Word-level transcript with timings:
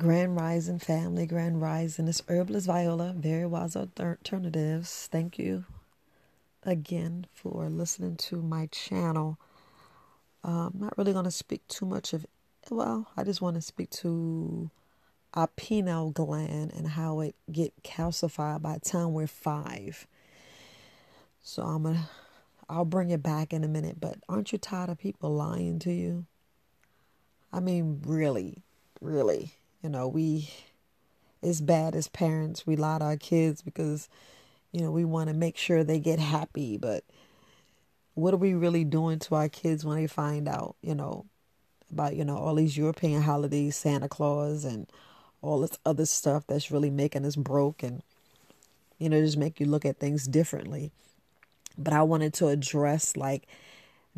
Grand 0.00 0.36
Rising 0.36 0.78
family, 0.78 1.26
Grand 1.26 1.60
Rising. 1.60 2.06
It's 2.06 2.22
Herbalist 2.28 2.68
Viola, 2.68 3.12
Very 3.16 3.46
Wise 3.46 3.74
Alternatives. 3.74 5.08
Thank 5.10 5.40
you 5.40 5.64
again 6.62 7.26
for 7.34 7.68
listening 7.68 8.14
to 8.18 8.36
my 8.36 8.66
channel. 8.66 9.40
Uh, 10.44 10.68
I'm 10.68 10.78
not 10.78 10.96
really 10.96 11.12
going 11.12 11.24
to 11.24 11.32
speak 11.32 11.66
too 11.66 11.84
much 11.84 12.12
of, 12.12 12.24
well, 12.70 13.08
I 13.16 13.24
just 13.24 13.42
want 13.42 13.56
to 13.56 13.60
speak 13.60 13.90
to 13.90 14.70
our 15.34 15.48
pineal 15.56 16.12
gland 16.12 16.74
and 16.76 16.86
how 16.86 17.18
it 17.18 17.34
get 17.50 17.72
calcified 17.82 18.62
by 18.62 18.74
the 18.74 18.80
time 18.88 19.14
we're 19.14 19.26
five. 19.26 20.06
So 21.42 21.64
I'm 21.64 21.82
gonna, 21.82 22.08
I'll 22.68 22.84
bring 22.84 23.10
it 23.10 23.24
back 23.24 23.52
in 23.52 23.64
a 23.64 23.68
minute. 23.68 24.00
But 24.00 24.18
aren't 24.28 24.52
you 24.52 24.58
tired 24.58 24.90
of 24.90 24.98
people 24.98 25.34
lying 25.34 25.80
to 25.80 25.92
you? 25.92 26.26
I 27.52 27.58
mean, 27.58 28.00
really, 28.06 28.62
really 29.00 29.57
you 29.82 29.88
know, 29.88 30.08
we, 30.08 30.50
it's 31.42 31.60
bad 31.60 31.94
as 31.94 32.08
parents. 32.08 32.66
We 32.66 32.76
lie 32.76 32.98
to 32.98 33.04
our 33.04 33.16
kids 33.16 33.62
because, 33.62 34.08
you 34.72 34.80
know, 34.80 34.90
we 34.90 35.04
want 35.04 35.28
to 35.28 35.34
make 35.34 35.56
sure 35.56 35.84
they 35.84 36.00
get 36.00 36.18
happy. 36.18 36.76
But 36.76 37.04
what 38.14 38.34
are 38.34 38.38
we 38.38 38.54
really 38.54 38.84
doing 38.84 39.18
to 39.20 39.36
our 39.36 39.48
kids 39.48 39.84
when 39.84 39.96
they 39.96 40.06
find 40.06 40.48
out, 40.48 40.74
you 40.82 40.94
know, 40.94 41.26
about, 41.92 42.16
you 42.16 42.24
know, 42.24 42.36
all 42.36 42.56
these 42.56 42.76
European 42.76 43.22
holidays, 43.22 43.76
Santa 43.76 44.08
Claus, 44.08 44.64
and 44.64 44.86
all 45.40 45.60
this 45.60 45.78
other 45.86 46.06
stuff 46.06 46.44
that's 46.46 46.70
really 46.70 46.90
making 46.90 47.24
us 47.24 47.36
broke 47.36 47.82
and, 47.82 48.02
you 48.98 49.08
know, 49.08 49.20
just 49.20 49.36
make 49.36 49.60
you 49.60 49.66
look 49.66 49.84
at 49.84 49.98
things 49.98 50.26
differently. 50.26 50.90
But 51.78 51.92
I 51.92 52.02
wanted 52.02 52.34
to 52.34 52.48
address 52.48 53.16
like 53.16 53.46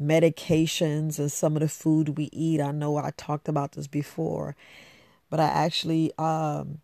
medications 0.00 1.18
and 1.18 1.30
some 1.30 1.54
of 1.56 1.60
the 1.60 1.68
food 1.68 2.16
we 2.16 2.30
eat. 2.32 2.62
I 2.62 2.70
know 2.70 2.96
I 2.96 3.12
talked 3.18 3.48
about 3.48 3.72
this 3.72 3.86
before 3.86 4.56
but 5.30 5.40
I 5.40 5.46
actually, 5.46 6.12
um, 6.18 6.80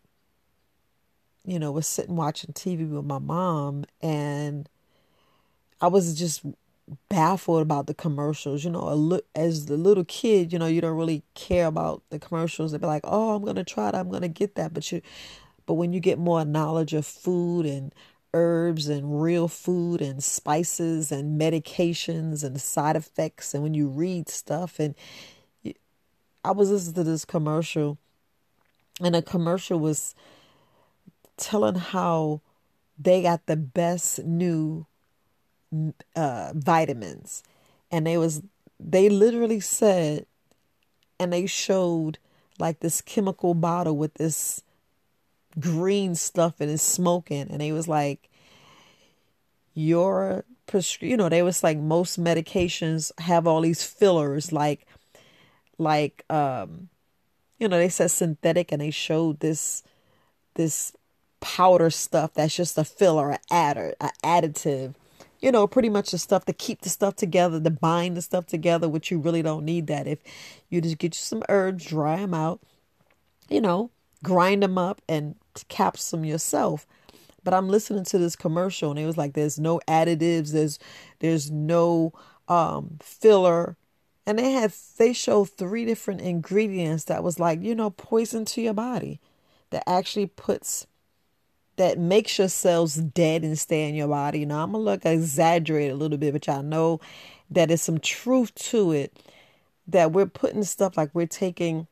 you 1.45 1.59
know, 1.59 1.71
was 1.71 1.85
sitting 1.85 2.15
watching 2.15 2.53
TV 2.53 2.89
with 2.89 3.05
my 3.05 3.19
mom, 3.19 3.85
and 4.01 4.67
I 5.79 5.87
was 5.87 6.17
just 6.17 6.45
baffled 7.09 7.61
about 7.61 7.87
the 7.87 7.93
commercials. 7.93 8.63
You 8.63 8.71
know, 8.71 9.19
as 9.35 9.65
the 9.65 9.77
little 9.77 10.05
kid, 10.05 10.51
you 10.53 10.59
know, 10.59 10.65
you 10.65 10.81
don't 10.81 10.97
really 10.97 11.23
care 11.35 11.67
about 11.67 12.03
the 12.09 12.19
commercials. 12.19 12.71
They'd 12.71 12.81
be 12.81 12.87
like, 12.87 13.03
"Oh, 13.03 13.35
I'm 13.35 13.43
gonna 13.43 13.63
try 13.63 13.91
that. 13.91 13.99
I'm 13.99 14.09
gonna 14.09 14.29
get 14.29 14.55
that," 14.55 14.73
but 14.73 14.91
you, 14.91 15.01
but 15.65 15.75
when 15.75 15.93
you 15.93 15.99
get 15.99 16.17
more 16.17 16.43
knowledge 16.45 16.93
of 16.93 17.05
food 17.05 17.65
and 17.65 17.93
herbs 18.33 18.87
and 18.87 19.21
real 19.21 19.47
food 19.47 20.01
and 20.01 20.23
spices 20.23 21.11
and 21.11 21.39
medications 21.39 22.43
and 22.43 22.61
side 22.61 22.95
effects, 22.95 23.53
and 23.53 23.63
when 23.63 23.73
you 23.73 23.87
read 23.87 24.29
stuff, 24.29 24.79
and 24.79 24.95
I 26.43 26.51
was 26.51 26.71
listening 26.71 26.95
to 26.95 27.03
this 27.03 27.25
commercial 27.25 27.97
and 29.01 29.15
a 29.15 29.21
commercial 29.21 29.79
was 29.79 30.15
telling 31.37 31.75
how 31.75 32.41
they 32.97 33.21
got 33.21 33.45
the 33.45 33.55
best 33.55 34.23
new 34.23 34.85
uh, 36.15 36.51
vitamins. 36.55 37.43
And 37.91 38.05
they 38.05 38.17
was 38.17 38.41
they 38.79 39.09
literally 39.09 39.59
said 39.59 40.25
and 41.19 41.33
they 41.33 41.45
showed 41.45 42.19
like 42.59 42.79
this 42.79 43.01
chemical 43.01 43.53
bottle 43.53 43.97
with 43.97 44.15
this 44.15 44.61
green 45.59 46.15
stuff 46.15 46.55
and 46.59 46.71
it's 46.71 46.83
smoking. 46.83 47.47
And 47.49 47.61
they 47.61 47.71
was 47.71 47.87
like 47.87 48.29
your 49.73 50.43
prescri- 50.67 51.09
you 51.09 51.17
know 51.17 51.29
they 51.29 51.43
was 51.43 51.63
like 51.63 51.77
most 51.77 52.21
medications 52.21 53.11
have 53.19 53.47
all 53.47 53.61
these 53.61 53.83
fillers 53.83 54.51
like 54.51 54.85
like 55.77 56.25
um 56.29 56.89
you 57.59 57.67
know, 57.67 57.77
they 57.77 57.89
said 57.89 58.11
synthetic 58.11 58.71
and 58.71 58.81
they 58.81 58.91
showed 58.91 59.39
this 59.39 59.83
this 60.55 60.93
powder 61.39 61.89
stuff 61.89 62.33
that's 62.33 62.55
just 62.55 62.77
a 62.77 62.83
filler, 62.83 63.31
an 63.31 63.39
adder, 63.51 63.93
an 64.01 64.09
additive. 64.23 64.95
You 65.39 65.51
know, 65.51 65.67
pretty 65.67 65.89
much 65.89 66.11
the 66.11 66.17
stuff 66.17 66.45
to 66.45 66.53
keep 66.53 66.81
the 66.81 66.89
stuff 66.89 67.15
together, 67.15 67.61
to 67.61 67.69
bind 67.69 68.17
the 68.17 68.23
stuff 68.23 68.47
together, 68.47 68.89
which 68.89 69.11
you 69.11 69.19
really 69.19 69.43
don't 69.43 69.65
need 69.65 69.85
that. 69.87 70.07
If 70.07 70.19
you 70.69 70.81
just 70.81 70.97
get 70.97 71.13
you 71.13 71.19
some 71.19 71.43
herbs, 71.47 71.85
dry 71.85 72.17
them 72.17 72.33
out, 72.33 72.59
you 73.47 73.61
know, 73.61 73.91
grind 74.23 74.63
them 74.63 74.79
up 74.79 74.99
and 75.07 75.35
capsule 75.69 76.17
them 76.17 76.25
yourself. 76.25 76.87
But 77.43 77.53
I'm 77.53 77.69
listening 77.69 78.03
to 78.05 78.17
this 78.17 78.35
commercial 78.35 78.89
and 78.89 78.99
it 78.99 79.05
was 79.05 79.17
like, 79.17 79.33
there's 79.33 79.59
no 79.59 79.79
additives, 79.87 80.51
there's 80.51 80.79
there's 81.19 81.51
no 81.51 82.13
um, 82.47 82.97
filler, 83.01 83.77
and 84.27 84.37
they 84.37 84.51
had 84.51 84.73
they 84.97 85.13
showed 85.13 85.49
three 85.49 85.85
different 85.85 86.19
ingredients 86.21 87.05
that 87.05 87.23
was 87.23 87.39
like 87.39 87.63
you 87.63 87.73
know 87.73 87.89
poison 87.89 88.45
to 88.45 88.61
your 88.61 88.73
body 88.73 89.19
that 89.71 89.89
actually 89.89 90.27
puts 90.27 90.85
that 91.77 91.97
makes 91.97 92.37
your 92.37 92.49
cells 92.49 92.95
dead 92.95 93.43
and 93.43 93.57
stay 93.57 93.87
in 93.87 93.95
your 93.95 94.09
body. 94.09 94.45
Now 94.45 94.63
i'm 94.63 94.73
gonna 94.73 94.83
look 94.83 95.05
exaggerate 95.05 95.91
a 95.91 95.95
little 95.95 96.17
bit 96.17 96.33
but 96.33 96.45
y'all 96.45 96.61
know 96.61 96.99
that 97.49 97.69
there's 97.69 97.81
some 97.81 97.99
truth 97.99 98.53
to 98.55 98.91
it 98.91 99.17
that 99.87 100.11
we're 100.11 100.25
putting 100.25 100.63
stuff 100.63 100.97
like 100.97 101.09
we're 101.13 101.25
taking 101.25 101.87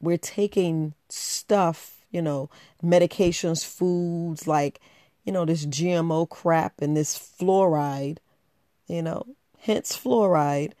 we're 0.00 0.18
taking 0.18 0.94
stuff 1.08 2.04
you 2.10 2.20
know 2.20 2.50
medications 2.82 3.64
foods 3.64 4.48
like 4.48 4.80
you 5.24 5.32
know 5.32 5.44
this 5.44 5.64
gmo 5.66 6.28
crap 6.28 6.80
and 6.80 6.96
this 6.96 7.16
fluoride 7.16 8.18
you 8.88 9.02
know 9.02 9.24
hence 9.60 9.96
fluoride 9.96 10.72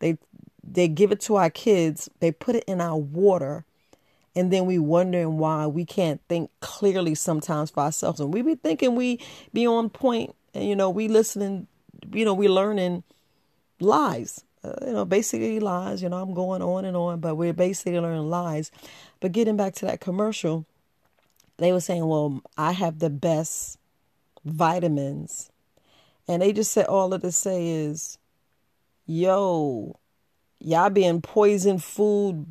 they 0.00 0.18
they 0.62 0.88
give 0.88 1.12
it 1.12 1.20
to 1.20 1.36
our 1.36 1.50
kids, 1.50 2.10
they 2.20 2.32
put 2.32 2.56
it 2.56 2.64
in 2.66 2.80
our 2.80 2.96
water, 2.96 3.64
and 4.36 4.52
then 4.52 4.66
we 4.66 4.78
wondering 4.78 5.38
why 5.38 5.66
we 5.66 5.84
can't 5.84 6.20
think 6.28 6.50
clearly 6.60 7.14
sometimes 7.14 7.70
for 7.70 7.80
ourselves. 7.80 8.20
And 8.20 8.32
we 8.32 8.42
be 8.42 8.54
thinking 8.54 8.94
we 8.94 9.20
be 9.52 9.66
on 9.66 9.88
point, 9.90 10.34
and 10.54 10.68
you 10.68 10.76
know, 10.76 10.90
we 10.90 11.08
listening, 11.08 11.66
you 12.12 12.24
know, 12.24 12.34
we 12.34 12.48
learning 12.48 13.02
lies. 13.80 14.44
Uh, 14.62 14.74
you 14.86 14.92
know, 14.92 15.04
basically 15.06 15.58
lies. 15.58 16.02
You 16.02 16.10
know, 16.10 16.20
I'm 16.20 16.34
going 16.34 16.60
on 16.62 16.84
and 16.84 16.96
on, 16.96 17.20
but 17.20 17.36
we're 17.36 17.54
basically 17.54 17.98
learning 17.98 18.28
lies. 18.28 18.70
But 19.20 19.32
getting 19.32 19.56
back 19.56 19.74
to 19.76 19.86
that 19.86 20.00
commercial, 20.00 20.66
they 21.56 21.72
were 21.72 21.80
saying, 21.80 22.06
"Well, 22.06 22.42
I 22.56 22.72
have 22.72 22.98
the 22.98 23.10
best 23.10 23.78
vitamins," 24.44 25.50
and 26.28 26.42
they 26.42 26.52
just 26.52 26.72
said 26.72 26.86
all 26.86 27.12
of 27.14 27.22
to 27.22 27.32
say 27.32 27.68
is, 27.68 28.18
yo, 29.10 29.96
y'all 30.60 30.88
being 30.88 31.20
poisoned 31.20 31.82
food, 31.82 32.46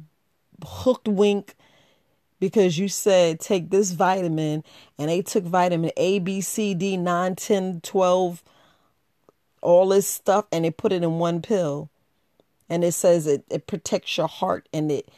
hooked 0.63 1.07
wink, 1.07 1.55
because 2.39 2.77
you 2.77 2.87
said 2.87 3.39
take 3.39 3.69
this 3.69 3.91
vitamin 3.91 4.63
and 4.97 5.09
they 5.09 5.21
took 5.21 5.45
vitamin 5.45 5.91
A, 5.95 6.19
B, 6.19 6.41
C, 6.41 6.73
D, 6.73 6.97
9, 6.97 7.35
10, 7.35 7.81
12, 7.81 8.43
all 9.61 9.89
this 9.89 10.07
stuff, 10.07 10.45
and 10.51 10.65
they 10.65 10.71
put 10.71 10.91
it 10.91 11.03
in 11.03 11.17
one 11.17 11.41
pill. 11.41 11.89
And 12.69 12.83
it 12.83 12.91
says 12.91 13.25
it, 13.25 13.45
it 13.49 13.65
protects 13.65 14.17
your 14.17 14.27
heart 14.27 14.69
and 14.71 14.91
it 14.91 15.09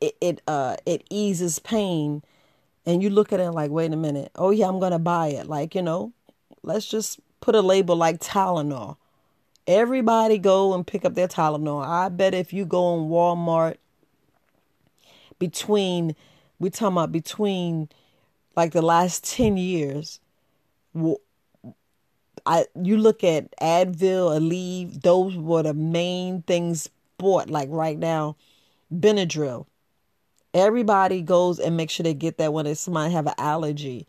it 0.00 0.16
it 0.20 0.42
uh 0.48 0.76
it 0.86 1.04
eases 1.08 1.58
pain. 1.60 2.22
And 2.84 3.02
you 3.02 3.10
look 3.10 3.32
at 3.32 3.40
it 3.40 3.50
like, 3.50 3.70
wait 3.70 3.92
a 3.92 3.96
minute, 3.96 4.32
oh 4.34 4.50
yeah, 4.50 4.66
I'm 4.66 4.80
gonna 4.80 4.98
buy 4.98 5.28
it. 5.28 5.46
Like, 5.46 5.74
you 5.74 5.82
know, 5.82 6.12
let's 6.62 6.86
just 6.86 7.20
put 7.40 7.54
a 7.54 7.60
label 7.60 7.96
like 7.96 8.18
Tylenol. 8.18 8.96
Everybody 9.66 10.38
go 10.38 10.74
and 10.74 10.86
pick 10.86 11.04
up 11.04 11.14
their 11.14 11.28
Tylenol. 11.28 11.84
I 11.84 12.08
bet 12.08 12.34
if 12.34 12.52
you 12.52 12.64
go 12.64 12.84
on 12.84 13.08
Walmart 13.08 13.76
between 15.38 16.14
we 16.58 16.70
talking 16.70 16.94
about 16.94 17.12
between 17.12 17.88
like 18.54 18.72
the 18.72 18.82
last 18.82 19.24
10 19.24 19.56
years 19.56 20.20
I 22.46 22.66
you 22.80 22.96
look 22.96 23.24
at 23.24 23.50
Advil, 23.60 24.38
Aleve, 24.38 25.02
those 25.02 25.36
were 25.36 25.64
the 25.64 25.74
main 25.74 26.42
things 26.42 26.88
bought 27.18 27.50
like 27.50 27.68
right 27.70 27.98
now. 27.98 28.36
Benadryl. 28.94 29.66
Everybody 30.54 31.22
goes 31.22 31.58
and 31.58 31.76
make 31.76 31.90
sure 31.90 32.04
they 32.04 32.14
get 32.14 32.38
that 32.38 32.52
when 32.52 32.64
they 32.64 32.74
somebody 32.74 33.12
have 33.12 33.26
an 33.26 33.34
allergy 33.36 34.06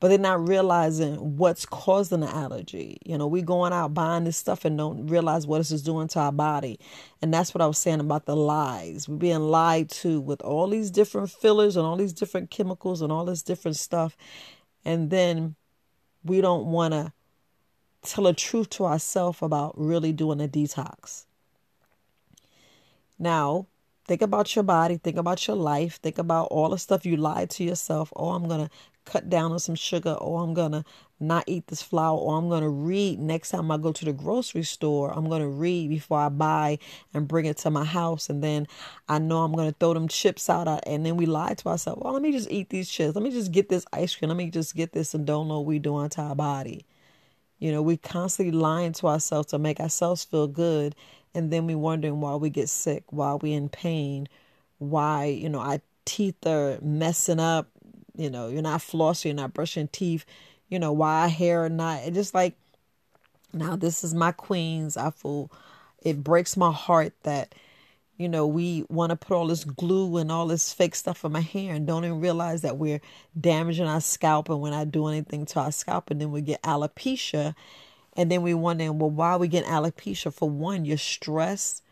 but 0.00 0.08
they're 0.08 0.18
not 0.18 0.48
realizing 0.48 1.36
what's 1.36 1.66
causing 1.66 2.20
the 2.20 2.28
allergy. 2.28 2.98
You 3.04 3.18
know, 3.18 3.26
we're 3.26 3.42
going 3.42 3.74
out 3.74 3.92
buying 3.92 4.24
this 4.24 4.38
stuff 4.38 4.64
and 4.64 4.76
don't 4.78 5.06
realize 5.06 5.46
what 5.46 5.58
this 5.58 5.70
is 5.70 5.82
doing 5.82 6.08
to 6.08 6.20
our 6.20 6.32
body. 6.32 6.80
And 7.20 7.32
that's 7.32 7.52
what 7.52 7.60
I 7.60 7.66
was 7.66 7.76
saying 7.76 8.00
about 8.00 8.24
the 8.24 8.34
lies. 8.34 9.06
We're 9.08 9.16
being 9.16 9.40
lied 9.40 9.90
to 9.90 10.18
with 10.18 10.40
all 10.40 10.68
these 10.68 10.90
different 10.90 11.30
fillers 11.30 11.76
and 11.76 11.84
all 11.84 11.96
these 11.96 12.14
different 12.14 12.50
chemicals 12.50 13.02
and 13.02 13.12
all 13.12 13.26
this 13.26 13.42
different 13.42 13.76
stuff. 13.76 14.16
And 14.86 15.10
then 15.10 15.54
we 16.24 16.40
don't 16.40 16.66
want 16.66 16.94
to 16.94 17.12
tell 18.02 18.24
the 18.24 18.32
truth 18.32 18.70
to 18.70 18.86
ourselves 18.86 19.42
about 19.42 19.74
really 19.76 20.14
doing 20.14 20.40
a 20.40 20.48
detox. 20.48 21.26
Now, 23.18 23.66
Think 24.10 24.22
about 24.22 24.56
your 24.56 24.64
body, 24.64 24.96
think 24.96 25.16
about 25.18 25.46
your 25.46 25.54
life, 25.54 26.00
think 26.00 26.18
about 26.18 26.46
all 26.46 26.70
the 26.70 26.78
stuff 26.78 27.06
you 27.06 27.16
lied 27.16 27.48
to 27.50 27.62
yourself. 27.62 28.12
Oh, 28.16 28.30
I'm 28.30 28.48
going 28.48 28.66
to 28.66 28.70
cut 29.04 29.28
down 29.28 29.52
on 29.52 29.58
some 29.58 29.74
sugar 29.74 30.12
or 30.12 30.42
I'm 30.42 30.54
going 30.54 30.72
to 30.72 30.84
not 31.18 31.44
eat 31.46 31.66
this 31.66 31.82
flour 31.82 32.16
or 32.16 32.38
I'm 32.38 32.48
going 32.48 32.62
to 32.62 32.68
read 32.68 33.18
next 33.18 33.50
time 33.50 33.70
I 33.70 33.76
go 33.76 33.92
to 33.92 34.04
the 34.04 34.12
grocery 34.12 34.62
store. 34.62 35.12
I'm 35.12 35.28
going 35.28 35.42
to 35.42 35.48
read 35.48 35.90
before 35.90 36.18
I 36.18 36.28
buy 36.30 36.78
and 37.12 37.28
bring 37.28 37.44
it 37.44 37.58
to 37.58 37.70
my 37.70 37.84
house. 37.84 38.30
And 38.30 38.42
then 38.42 38.66
I 39.08 39.18
know 39.18 39.42
I'm 39.42 39.52
going 39.52 39.70
to 39.70 39.76
throw 39.78 39.92
them 39.92 40.08
chips 40.08 40.48
out. 40.48 40.66
Uh, 40.66 40.80
and 40.86 41.04
then 41.04 41.16
we 41.16 41.26
lie 41.26 41.54
to 41.54 41.68
ourselves, 41.68 42.00
well, 42.02 42.14
let 42.14 42.22
me 42.22 42.32
just 42.32 42.50
eat 42.50 42.70
these 42.70 42.88
chips. 42.88 43.14
Let 43.14 43.22
me 43.22 43.30
just 43.30 43.52
get 43.52 43.68
this 43.68 43.84
ice 43.92 44.14
cream. 44.14 44.30
Let 44.30 44.36
me 44.36 44.50
just 44.50 44.74
get 44.74 44.92
this 44.92 45.12
and 45.12 45.26
don't 45.26 45.48
know 45.48 45.58
what 45.60 45.66
we're 45.66 45.78
doing 45.78 46.08
to 46.10 46.22
our 46.22 46.34
body. 46.34 46.86
You 47.58 47.70
know, 47.72 47.82
we 47.82 47.98
constantly 47.98 48.58
lying 48.58 48.94
to 48.94 49.08
ourselves 49.08 49.48
to 49.48 49.58
make 49.58 49.80
ourselves 49.80 50.24
feel 50.24 50.46
good. 50.46 50.94
And 51.34 51.50
then 51.52 51.66
we 51.66 51.74
wondering 51.74 52.20
why 52.20 52.34
we 52.36 52.48
get 52.50 52.70
sick, 52.70 53.04
why 53.10 53.34
we 53.34 53.52
in 53.52 53.68
pain, 53.68 54.26
why, 54.78 55.26
you 55.26 55.48
know, 55.50 55.60
our 55.60 55.80
teeth 56.06 56.46
are 56.46 56.78
messing 56.80 57.38
up, 57.38 57.68
you 58.20 58.30
know, 58.30 58.48
you're 58.48 58.62
not 58.62 58.80
flossing, 58.80 59.26
you're 59.26 59.34
not 59.34 59.54
brushing 59.54 59.88
teeth, 59.88 60.24
you 60.68 60.78
know, 60.78 60.92
why 60.92 61.28
hair 61.28 61.64
or 61.64 61.68
not. 61.68 62.02
It 62.02 62.14
just 62.14 62.34
like 62.34 62.54
now 63.52 63.76
this 63.76 64.04
is 64.04 64.14
my 64.14 64.32
queens. 64.32 64.96
I 64.96 65.10
feel 65.10 65.50
it 66.02 66.22
breaks 66.22 66.56
my 66.56 66.72
heart 66.72 67.12
that, 67.22 67.54
you 68.16 68.28
know, 68.28 68.46
we 68.46 68.84
want 68.88 69.10
to 69.10 69.16
put 69.16 69.34
all 69.34 69.46
this 69.46 69.64
glue 69.64 70.16
and 70.18 70.30
all 70.30 70.46
this 70.46 70.72
fake 70.72 70.94
stuff 70.94 71.24
in 71.24 71.32
my 71.32 71.40
hair 71.40 71.74
and 71.74 71.86
don't 71.86 72.04
even 72.04 72.20
realize 72.20 72.62
that 72.62 72.78
we're 72.78 73.00
damaging 73.38 73.86
our 73.86 74.00
scalp 74.00 74.48
and 74.48 74.60
we're 74.60 74.70
not 74.70 74.90
doing 74.90 75.14
anything 75.14 75.46
to 75.46 75.60
our 75.60 75.72
scalp 75.72 76.10
and 76.10 76.20
then 76.20 76.30
we 76.30 76.40
get 76.40 76.62
alopecia 76.62 77.54
and 78.16 78.30
then 78.30 78.42
we 78.42 78.54
wondering, 78.54 78.98
well, 78.98 79.10
why 79.10 79.30
are 79.30 79.38
we 79.38 79.48
getting 79.48 79.70
alopecia? 79.70 80.32
For 80.32 80.50
one, 80.50 80.84
you're 80.84 80.98
stressed 80.98 81.82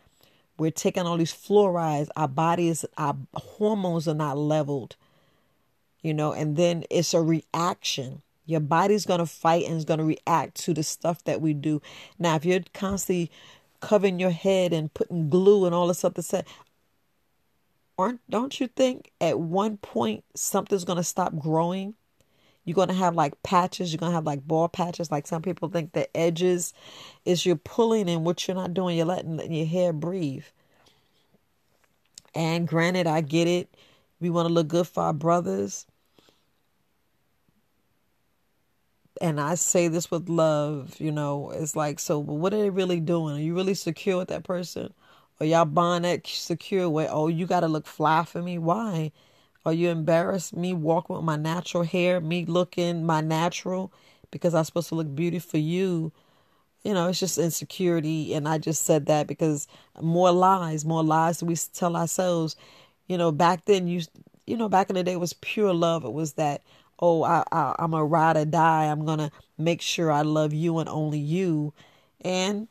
we're 0.59 0.71
taking 0.71 1.03
all 1.03 1.17
these 1.17 1.33
fluorides. 1.33 2.09
Our 2.15 2.27
bodies, 2.27 2.85
our 2.97 3.15
hormones 3.33 4.07
are 4.07 4.13
not 4.13 4.37
leveled, 4.37 4.97
you 6.01 6.13
know, 6.13 6.33
and 6.33 6.55
then 6.55 6.83
it's 6.89 7.13
a 7.13 7.21
reaction. 7.21 8.21
Your 8.45 8.59
body's 8.59 9.05
going 9.05 9.19
to 9.19 9.25
fight 9.25 9.65
and 9.65 9.75
it's 9.75 9.85
going 9.85 9.99
to 9.99 10.05
react 10.05 10.55
to 10.61 10.73
the 10.73 10.83
stuff 10.83 11.23
that 11.25 11.41
we 11.41 11.53
do. 11.53 11.81
Now, 12.17 12.35
if 12.35 12.45
you're 12.45 12.61
constantly 12.73 13.31
covering 13.79 14.19
your 14.19 14.31
head 14.31 14.73
and 14.73 14.93
putting 14.93 15.29
glue 15.29 15.65
and 15.65 15.75
all 15.75 15.87
this 15.87 16.03
other 16.03 16.21
stuff, 16.21 16.45
aren't 17.97 18.21
don't 18.29 18.59
you 18.59 18.67
think 18.67 19.11
at 19.19 19.39
one 19.39 19.77
point 19.77 20.23
something's 20.35 20.85
going 20.85 20.97
to 20.97 21.03
stop 21.03 21.37
growing? 21.37 21.93
You're 22.65 22.75
going 22.75 22.89
to 22.89 22.93
have 22.93 23.15
like 23.15 23.41
patches. 23.43 23.91
You're 23.91 23.99
going 23.99 24.11
to 24.11 24.15
have 24.15 24.25
like 24.25 24.47
ball 24.47 24.67
patches. 24.67 25.11
Like 25.11 25.27
some 25.27 25.41
people 25.41 25.69
think 25.69 25.93
the 25.93 26.15
edges 26.15 26.73
is 27.25 27.45
you're 27.45 27.55
pulling 27.55 28.09
and 28.09 28.23
what 28.23 28.47
you're 28.47 28.55
not 28.55 28.73
doing. 28.73 28.97
You're 28.97 29.05
letting, 29.05 29.37
letting 29.37 29.53
your 29.53 29.65
hair 29.65 29.91
breathe. 29.91 30.45
And 32.35 32.67
granted, 32.67 33.07
I 33.07 33.21
get 33.21 33.47
it. 33.47 33.75
We 34.19 34.29
want 34.29 34.47
to 34.47 34.53
look 34.53 34.67
good 34.67 34.87
for 34.87 35.03
our 35.03 35.13
brothers. 35.13 35.85
And 39.21 39.39
I 39.41 39.55
say 39.55 39.89
this 39.89 40.09
with 40.09 40.29
love, 40.29 40.95
you 40.99 41.11
know, 41.11 41.51
it's 41.51 41.75
like, 41.75 41.99
so 41.99 42.19
what 42.19 42.53
are 42.53 42.61
they 42.61 42.69
really 42.69 43.01
doing? 43.01 43.35
Are 43.35 43.41
you 43.41 43.53
really 43.53 43.73
secure 43.73 44.17
with 44.17 44.29
that 44.29 44.43
person? 44.45 44.93
Or 45.39 45.45
y'all 45.45 45.65
bond 45.65 46.05
that 46.05 46.25
secure 46.25 46.89
way? 46.89 47.07
Oh, 47.09 47.27
you 47.27 47.45
got 47.45 47.61
to 47.61 47.67
look 47.67 47.85
fly 47.85 48.23
for 48.23 48.41
me? 48.41 48.57
Why? 48.57 49.11
Are 49.65 49.73
you 49.73 49.89
embarrassed 49.89 50.55
me 50.55 50.73
walking 50.73 51.15
with 51.17 51.25
my 51.25 51.35
natural 51.35 51.83
hair, 51.83 52.21
me 52.21 52.45
looking 52.45 53.05
my 53.05 53.21
natural 53.21 53.91
because 54.31 54.53
I'm 54.53 54.63
supposed 54.63 54.89
to 54.89 54.95
look 54.95 55.13
beautiful 55.13 55.51
for 55.51 55.57
you? 55.57 56.13
You 56.83 56.93
know, 56.93 57.09
it's 57.09 57.19
just 57.19 57.37
insecurity. 57.37 58.33
And 58.33 58.47
I 58.47 58.57
just 58.57 58.85
said 58.85 59.07
that 59.07 59.27
because 59.27 59.67
more 60.01 60.31
lies, 60.31 60.85
more 60.85 61.03
lies 61.03 61.43
we 61.43 61.55
tell 61.73 61.97
ourselves. 61.97 62.55
You 63.07 63.17
know, 63.17 63.31
back 63.33 63.65
then, 63.65 63.87
you, 63.87 64.01
you 64.47 64.55
know, 64.55 64.69
back 64.69 64.89
in 64.89 64.95
the 64.95 65.03
day, 65.03 65.13
it 65.13 65.19
was 65.19 65.33
pure 65.33 65.73
love. 65.73 66.05
It 66.05 66.13
was 66.13 66.33
that, 66.33 66.63
oh, 66.99 67.23
I, 67.23 67.43
I, 67.51 67.75
I'm 67.79 67.93
a 67.93 68.03
ride 68.03 68.37
or 68.37 68.45
die. 68.45 68.85
I'm 68.85 69.05
going 69.05 69.19
to 69.19 69.31
make 69.57 69.81
sure 69.81 70.11
I 70.11 70.21
love 70.21 70.53
you 70.53 70.79
and 70.79 70.89
only 70.89 71.19
you. 71.19 71.73
And, 72.21 72.67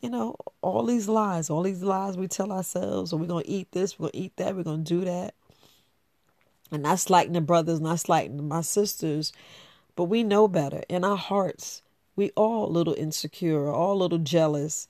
you 0.00 0.10
know, 0.10 0.36
all 0.62 0.84
these 0.84 1.08
lies, 1.08 1.50
all 1.50 1.62
these 1.62 1.82
lies 1.82 2.16
we 2.16 2.28
tell 2.28 2.52
ourselves, 2.52 3.12
oh, 3.12 3.16
or 3.16 3.20
we're 3.20 3.26
going 3.26 3.44
to 3.44 3.50
eat 3.50 3.72
this, 3.72 3.98
we're 3.98 4.04
going 4.04 4.12
to 4.12 4.18
eat 4.18 4.36
that, 4.36 4.56
we're 4.56 4.62
going 4.62 4.84
to 4.84 4.94
do 4.94 5.04
that. 5.04 5.34
And 6.70 6.84
not 6.84 7.00
slighting 7.00 7.34
the 7.34 7.40
brothers, 7.40 7.80
not 7.80 8.00
slighting 8.00 8.48
my 8.48 8.62
sisters, 8.62 9.32
but 9.94 10.04
we 10.04 10.22
know 10.22 10.48
better. 10.48 10.82
In 10.88 11.04
our 11.04 11.18
hearts, 11.18 11.82
we 12.16 12.30
all 12.30 12.66
a 12.66 12.72
little 12.72 12.94
insecure, 12.94 13.70
all 13.70 13.94
a 13.94 14.02
little 14.02 14.18
jealous. 14.18 14.88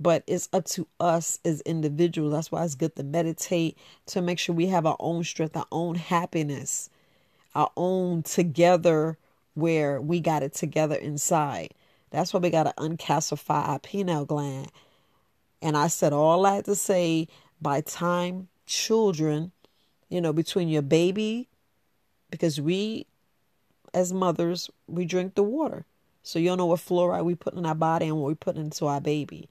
But 0.00 0.24
it's 0.26 0.48
up 0.52 0.64
to 0.66 0.88
us 0.98 1.38
as 1.44 1.60
individuals. 1.60 2.32
That's 2.32 2.50
why 2.50 2.64
it's 2.64 2.74
good 2.74 2.96
to 2.96 3.04
meditate 3.04 3.78
to 4.06 4.22
make 4.22 4.38
sure 4.38 4.54
we 4.54 4.66
have 4.66 4.86
our 4.86 4.96
own 4.98 5.22
strength, 5.22 5.56
our 5.56 5.66
own 5.70 5.94
happiness, 5.94 6.90
our 7.54 7.70
own 7.76 8.22
together 8.22 9.18
where 9.54 10.00
we 10.00 10.20
got 10.20 10.42
it 10.42 10.54
together 10.54 10.96
inside. 10.96 11.72
That's 12.10 12.32
why 12.32 12.40
we 12.40 12.50
got 12.50 12.64
to 12.64 12.74
uncalcify 12.78 13.68
our 13.68 13.78
pineal 13.78 14.24
gland. 14.24 14.70
And 15.62 15.76
I 15.76 15.88
said 15.88 16.12
all 16.12 16.42
that 16.42 16.64
to 16.66 16.74
say 16.74 17.28
by 17.60 17.80
time 17.80 18.48
children 18.66 19.52
you 20.14 20.20
know, 20.20 20.32
between 20.32 20.68
your 20.68 20.82
baby, 20.82 21.48
because 22.30 22.60
we, 22.60 23.04
as 23.92 24.12
mothers, 24.12 24.70
we 24.86 25.04
drink 25.04 25.34
the 25.34 25.42
water. 25.42 25.84
So 26.22 26.38
you 26.38 26.48
don't 26.48 26.58
know 26.58 26.66
what 26.66 26.78
fluoride 26.78 27.24
we 27.24 27.34
put 27.34 27.54
in 27.54 27.66
our 27.66 27.74
body 27.74 28.06
and 28.06 28.16
what 28.18 28.28
we 28.28 28.34
put 28.36 28.56
into 28.56 28.86
our 28.86 29.00
baby. 29.00 29.48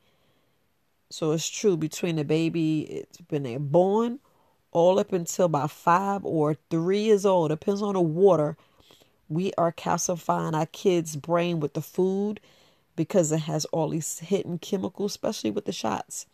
So 1.09 1.31
it's 1.31 1.50
true 1.50 1.75
between 1.75 2.15
the 2.15 2.23
baby, 2.23 2.81
it's 2.81 3.19
been 3.19 3.67
born 3.67 4.19
all 4.74 5.00
up 5.00 5.14
until 5.14 5.46
about 5.46 5.72
five 5.72 6.25
or 6.25 6.58
three 6.70 7.04
years 7.04 7.25
old, 7.25 7.50
depends 7.50 7.81
on 7.81 7.94
the 7.94 8.02
water. 8.02 8.58
We 9.30 9.54
are 9.58 9.72
calcifying 9.72 10.54
our 10.54 10.66
kids' 10.66 11.16
brain 11.16 11.60
with 11.60 11.74
the 11.74 11.81
food 11.81 12.40
because 12.96 13.31
it 13.31 13.42
has 13.42 13.66
all 13.66 13.90
these 13.90 14.20
hidden 14.20 14.60
chemicals, 14.60 15.14
especially 15.14 15.52
with 15.52 15.66
the 15.66 15.72
shots. 15.72 16.28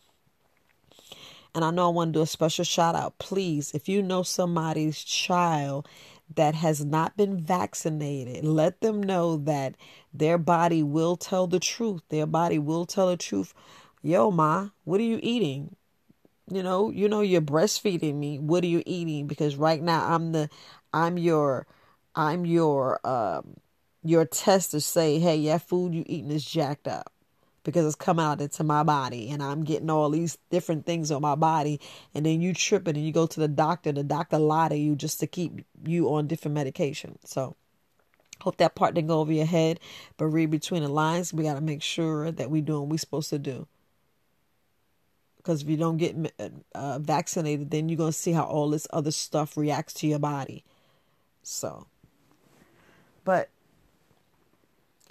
And 1.54 1.64
I 1.64 1.70
know 1.70 1.86
I 1.86 1.92
want 1.92 2.12
to 2.12 2.18
do 2.18 2.22
a 2.22 2.26
special 2.26 2.64
shout 2.64 2.94
out. 2.94 3.18
Please, 3.18 3.72
if 3.74 3.88
you 3.88 4.02
know 4.02 4.22
somebody's 4.22 5.02
child 5.02 5.88
that 6.36 6.54
has 6.54 6.84
not 6.84 7.16
been 7.16 7.38
vaccinated, 7.38 8.44
let 8.44 8.80
them 8.80 9.02
know 9.02 9.36
that 9.36 9.74
their 10.14 10.38
body 10.38 10.82
will 10.82 11.16
tell 11.16 11.46
the 11.46 11.58
truth. 11.58 12.02
Their 12.08 12.26
body 12.26 12.58
will 12.58 12.86
tell 12.86 13.08
the 13.08 13.16
truth. 13.16 13.52
Yo, 14.02 14.30
ma, 14.30 14.68
what 14.84 15.00
are 15.00 15.04
you 15.04 15.18
eating? 15.22 15.74
You 16.50 16.62
know, 16.62 16.90
you 16.90 17.08
know 17.08 17.20
you're 17.20 17.40
breastfeeding 17.40 18.16
me. 18.16 18.38
What 18.38 18.64
are 18.64 18.68
you 18.68 18.82
eating? 18.84 19.26
Because 19.26 19.56
right 19.56 19.80
now 19.80 20.04
I'm 20.14 20.32
the 20.32 20.50
I'm 20.92 21.16
your 21.16 21.66
I'm 22.14 22.44
your 22.44 23.06
um 23.06 23.56
your 24.02 24.24
test 24.24 24.72
to 24.72 24.80
say, 24.80 25.18
hey, 25.18 25.36
yeah, 25.36 25.58
food 25.58 25.94
you 25.94 26.02
eating 26.06 26.30
is 26.30 26.44
jacked 26.44 26.88
up 26.88 27.12
because 27.62 27.86
it's 27.86 27.94
coming 27.94 28.24
out 28.24 28.40
into 28.40 28.64
my 28.64 28.82
body 28.82 29.30
and 29.30 29.42
I'm 29.42 29.62
getting 29.62 29.90
all 29.90 30.10
these 30.10 30.38
different 30.50 30.86
things 30.86 31.10
on 31.10 31.22
my 31.22 31.34
body. 31.34 31.80
And 32.14 32.24
then 32.24 32.40
you 32.40 32.54
tripping 32.54 32.96
and 32.96 33.04
you 33.04 33.12
go 33.12 33.26
to 33.26 33.40
the 33.40 33.48
doctor, 33.48 33.92
the 33.92 34.02
doctor 34.02 34.38
lie 34.38 34.70
to 34.70 34.76
you 34.76 34.96
just 34.96 35.20
to 35.20 35.26
keep 35.26 35.64
you 35.84 36.12
on 36.14 36.26
different 36.26 36.54
medication. 36.54 37.18
So 37.24 37.56
hope 38.40 38.56
that 38.56 38.74
part 38.74 38.94
didn't 38.94 39.08
go 39.08 39.20
over 39.20 39.32
your 39.32 39.46
head, 39.46 39.78
but 40.16 40.26
read 40.26 40.50
between 40.50 40.82
the 40.82 40.88
lines. 40.88 41.32
We 41.32 41.44
got 41.44 41.54
to 41.54 41.60
make 41.60 41.82
sure 41.82 42.32
that 42.32 42.50
we're 42.50 42.62
doing 42.62 42.80
what 42.80 42.88
we're 42.88 42.98
supposed 42.98 43.30
to 43.30 43.38
do. 43.38 43.68
Because 45.40 45.62
if 45.62 45.68
you 45.68 45.76
don't 45.76 45.96
get 45.96 46.16
uh, 46.74 46.98
vaccinated, 46.98 47.70
then 47.70 47.88
you're 47.88 47.96
going 47.96 48.12
to 48.12 48.18
see 48.18 48.32
how 48.32 48.44
all 48.44 48.68
this 48.68 48.86
other 48.92 49.10
stuff 49.10 49.56
reacts 49.56 49.94
to 49.94 50.06
your 50.06 50.18
body. 50.18 50.64
So, 51.42 51.86
but 53.24 53.48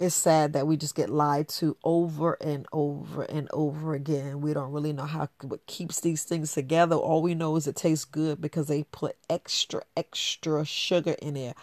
it's 0.00 0.14
sad 0.14 0.54
that 0.54 0.66
we 0.66 0.78
just 0.78 0.94
get 0.94 1.10
lied 1.10 1.46
to 1.48 1.76
over 1.84 2.38
and 2.40 2.66
over 2.72 3.22
and 3.24 3.48
over 3.52 3.92
again. 3.92 4.40
We 4.40 4.54
don't 4.54 4.72
really 4.72 4.94
know 4.94 5.04
how 5.04 5.28
what 5.42 5.66
keeps 5.66 6.00
these 6.00 6.24
things 6.24 6.54
together. 6.54 6.96
All 6.96 7.20
we 7.20 7.34
know 7.34 7.56
is 7.56 7.66
it 7.66 7.76
tastes 7.76 8.06
good 8.06 8.40
because 8.40 8.66
they 8.66 8.84
put 8.84 9.16
extra 9.28 9.82
extra 9.96 10.64
sugar 10.64 11.16
in 11.20 11.34
there. 11.34 11.54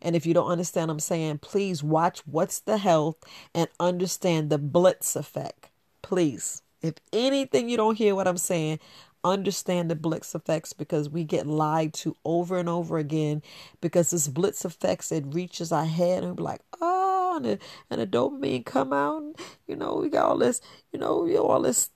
And 0.00 0.16
if 0.16 0.24
you 0.24 0.32
don't 0.32 0.50
understand 0.50 0.90
I'm 0.90 1.00
saying, 1.00 1.38
please 1.38 1.82
watch 1.82 2.20
What's 2.20 2.60
the 2.60 2.78
Health 2.78 3.16
and 3.54 3.68
understand 3.78 4.48
the 4.48 4.58
bliss 4.58 5.14
effect. 5.14 5.68
Please. 6.00 6.61
If 6.82 6.94
anything 7.12 7.68
you 7.68 7.76
don't 7.76 7.96
hear 7.96 8.14
what 8.14 8.28
I'm 8.28 8.36
saying, 8.36 8.80
understand 9.24 9.90
the 9.90 9.94
bliss 9.94 10.34
effects 10.34 10.72
because 10.72 11.08
we 11.08 11.24
get 11.24 11.46
lied 11.46 11.94
to 11.94 12.16
over 12.24 12.58
and 12.58 12.68
over 12.68 12.98
again 12.98 13.40
because 13.80 14.10
this 14.10 14.26
bliss 14.26 14.64
effects 14.64 15.12
it 15.12 15.24
reaches 15.28 15.70
our 15.70 15.86
head 15.86 16.24
and 16.24 16.36
we're 16.36 16.44
like, 16.44 16.60
oh 16.80 17.34
and 17.36 17.44
the, 17.44 17.58
and 17.90 18.00
the 18.00 18.06
dopamine 18.06 18.64
come 18.64 18.92
out. 18.92 19.22
And, 19.22 19.36
you 19.66 19.76
know, 19.76 19.96
we 19.96 20.08
got 20.08 20.26
all 20.26 20.38
this, 20.38 20.60
you 20.92 20.98
know, 20.98 21.20
we 21.20 21.36
all 21.36 21.62
this 21.62 21.90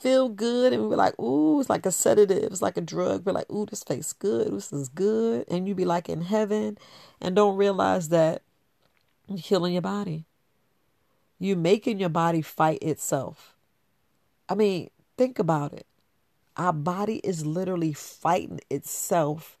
feel 0.00 0.28
good 0.28 0.72
and 0.72 0.88
we're 0.88 0.96
like, 0.96 1.18
ooh, 1.18 1.60
it's 1.60 1.70
like 1.70 1.86
a 1.86 1.90
sedative, 1.90 2.44
it's 2.44 2.62
like 2.62 2.76
a 2.76 2.82
drug. 2.82 3.24
We're 3.24 3.32
like, 3.32 3.50
ooh, 3.50 3.66
this 3.66 3.82
tastes 3.84 4.12
good, 4.12 4.52
this 4.52 4.72
is 4.72 4.88
good. 4.88 5.44
And 5.48 5.68
you 5.68 5.74
be 5.74 5.84
like 5.84 6.08
in 6.08 6.22
heaven 6.22 6.78
and 7.20 7.34
don't 7.34 7.56
realize 7.56 8.08
that 8.10 8.42
you're 9.28 9.38
healing 9.38 9.72
your 9.72 9.82
body. 9.82 10.26
You're 11.38 11.56
making 11.56 11.98
your 11.98 12.10
body 12.10 12.42
fight 12.42 12.82
itself. 12.82 13.53
I 14.48 14.54
mean, 14.54 14.90
think 15.16 15.38
about 15.38 15.72
it. 15.72 15.86
Our 16.56 16.72
body 16.72 17.16
is 17.24 17.46
literally 17.46 17.92
fighting 17.92 18.60
itself 18.70 19.58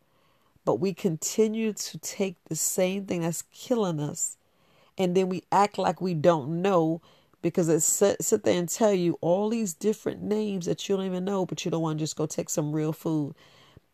but 0.64 0.76
we 0.80 0.94
continue 0.94 1.72
to 1.72 1.98
take 1.98 2.36
the 2.46 2.56
same 2.56 3.06
thing 3.06 3.22
that's 3.22 3.42
killing 3.52 4.00
us 4.00 4.36
and 4.98 5.16
then 5.16 5.28
we 5.28 5.42
act 5.52 5.78
like 5.78 6.00
we 6.00 6.14
don't 6.14 6.62
know 6.62 7.02
because 7.42 7.68
it 7.68 7.80
sit, 7.80 8.22
sit 8.24 8.44
there 8.44 8.58
and 8.58 8.68
tell 8.68 8.94
you 8.94 9.18
all 9.20 9.50
these 9.50 9.74
different 9.74 10.22
names 10.22 10.66
that 10.66 10.88
you 10.88 10.96
don't 10.96 11.06
even 11.06 11.24
know, 11.24 11.46
but 11.46 11.64
you 11.64 11.70
don't 11.70 11.82
want 11.82 11.98
to 11.98 12.04
just 12.04 12.16
go 12.16 12.26
take 12.26 12.48
some 12.50 12.72
real 12.72 12.92
food. 12.92 13.34